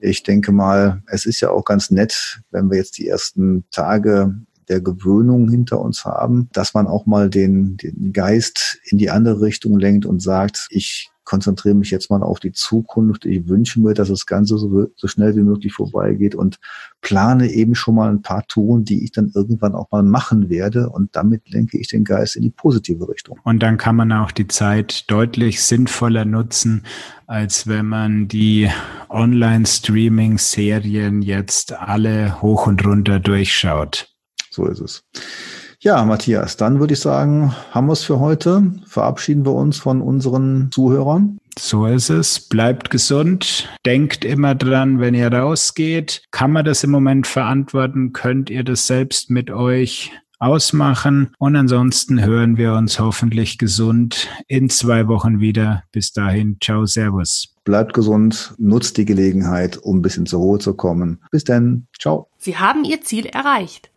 Ich 0.00 0.22
denke 0.22 0.50
mal, 0.52 1.02
es 1.08 1.26
ist 1.26 1.40
ja 1.40 1.50
auch 1.50 1.64
ganz 1.64 1.90
nett, 1.90 2.40
wenn 2.50 2.70
wir 2.70 2.78
jetzt 2.78 2.96
die 2.96 3.08
ersten 3.08 3.64
Tage 3.70 4.34
der 4.68 4.80
Gewöhnung 4.80 5.48
hinter 5.48 5.80
uns 5.80 6.04
haben, 6.04 6.48
dass 6.52 6.74
man 6.74 6.86
auch 6.86 7.06
mal 7.06 7.30
den, 7.30 7.76
den 7.76 8.12
Geist 8.12 8.78
in 8.84 8.98
die 8.98 9.10
andere 9.10 9.40
Richtung 9.40 9.78
lenkt 9.78 10.06
und 10.06 10.20
sagt, 10.20 10.66
ich 10.70 11.10
konzentriere 11.26 11.74
mich 11.74 11.90
jetzt 11.90 12.08
mal 12.08 12.22
auf 12.22 12.40
die 12.40 12.52
Zukunft. 12.52 13.26
Ich 13.26 13.46
wünsche 13.48 13.78
mir, 13.80 13.92
dass 13.92 14.08
das 14.08 14.24
Ganze 14.24 14.56
so, 14.56 14.86
so, 14.96 15.08
schnell 15.08 15.36
wie 15.36 15.42
möglich 15.42 15.74
vorbeigeht 15.74 16.34
und 16.34 16.58
plane 17.02 17.50
eben 17.50 17.74
schon 17.74 17.96
mal 17.96 18.08
ein 18.08 18.22
paar 18.22 18.46
Touren, 18.46 18.86
die 18.86 19.04
ich 19.04 19.12
dann 19.12 19.30
irgendwann 19.34 19.74
auch 19.74 19.90
mal 19.90 20.02
machen 20.02 20.48
werde. 20.48 20.88
Und 20.88 21.14
damit 21.14 21.50
lenke 21.50 21.76
ich 21.78 21.88
den 21.88 22.04
Geist 22.04 22.36
in 22.36 22.42
die 22.42 22.50
positive 22.50 23.06
Richtung. 23.08 23.38
Und 23.44 23.62
dann 23.62 23.76
kann 23.76 23.96
man 23.96 24.10
auch 24.12 24.30
die 24.30 24.46
Zeit 24.46 25.10
deutlich 25.10 25.62
sinnvoller 25.62 26.24
nutzen, 26.24 26.84
als 27.26 27.66
wenn 27.66 27.86
man 27.86 28.28
die 28.28 28.70
Online-Streaming-Serien 29.08 31.22
jetzt 31.22 31.72
alle 31.72 32.40
hoch 32.40 32.68
und 32.68 32.86
runter 32.86 33.18
durchschaut. 33.18 34.15
So 34.56 34.64
ist 34.66 34.80
es. 34.80 35.04
Ja, 35.80 36.02
Matthias, 36.06 36.56
dann 36.56 36.80
würde 36.80 36.94
ich 36.94 37.00
sagen, 37.00 37.54
haben 37.72 37.88
wir 37.88 37.92
es 37.92 38.04
für 38.04 38.18
heute. 38.18 38.72
Verabschieden 38.86 39.44
wir 39.44 39.52
uns 39.52 39.76
von 39.76 40.00
unseren 40.00 40.70
Zuhörern. 40.72 41.36
So 41.58 41.84
ist 41.84 42.08
es. 42.08 42.40
Bleibt 42.40 42.88
gesund. 42.88 43.68
Denkt 43.84 44.24
immer 44.24 44.54
dran, 44.54 44.98
wenn 44.98 45.14
ihr 45.14 45.30
rausgeht. 45.30 46.22
Kann 46.30 46.52
man 46.52 46.64
das 46.64 46.82
im 46.84 46.90
Moment 46.90 47.26
verantworten? 47.26 48.14
Könnt 48.14 48.48
ihr 48.48 48.64
das 48.64 48.86
selbst 48.86 49.28
mit 49.28 49.50
euch 49.50 50.10
ausmachen? 50.38 51.34
Und 51.38 51.54
ansonsten 51.54 52.24
hören 52.24 52.56
wir 52.56 52.72
uns 52.72 52.98
hoffentlich 52.98 53.58
gesund 53.58 54.28
in 54.48 54.70
zwei 54.70 55.06
Wochen 55.06 55.40
wieder. 55.40 55.82
Bis 55.92 56.12
dahin. 56.12 56.56
Ciao, 56.64 56.86
Servus. 56.86 57.54
Bleibt 57.64 57.92
gesund. 57.92 58.54
Nutzt 58.56 58.96
die 58.96 59.04
Gelegenheit, 59.04 59.76
um 59.76 59.98
ein 59.98 60.02
bisschen 60.02 60.24
zur 60.24 60.40
Ruhe 60.40 60.58
zu 60.58 60.72
kommen. 60.72 61.22
Bis 61.30 61.44
dann. 61.44 61.88
Ciao. 62.00 62.30
Sie 62.38 62.56
haben 62.56 62.84
Ihr 62.84 63.02
Ziel 63.02 63.26
erreicht. 63.26 63.90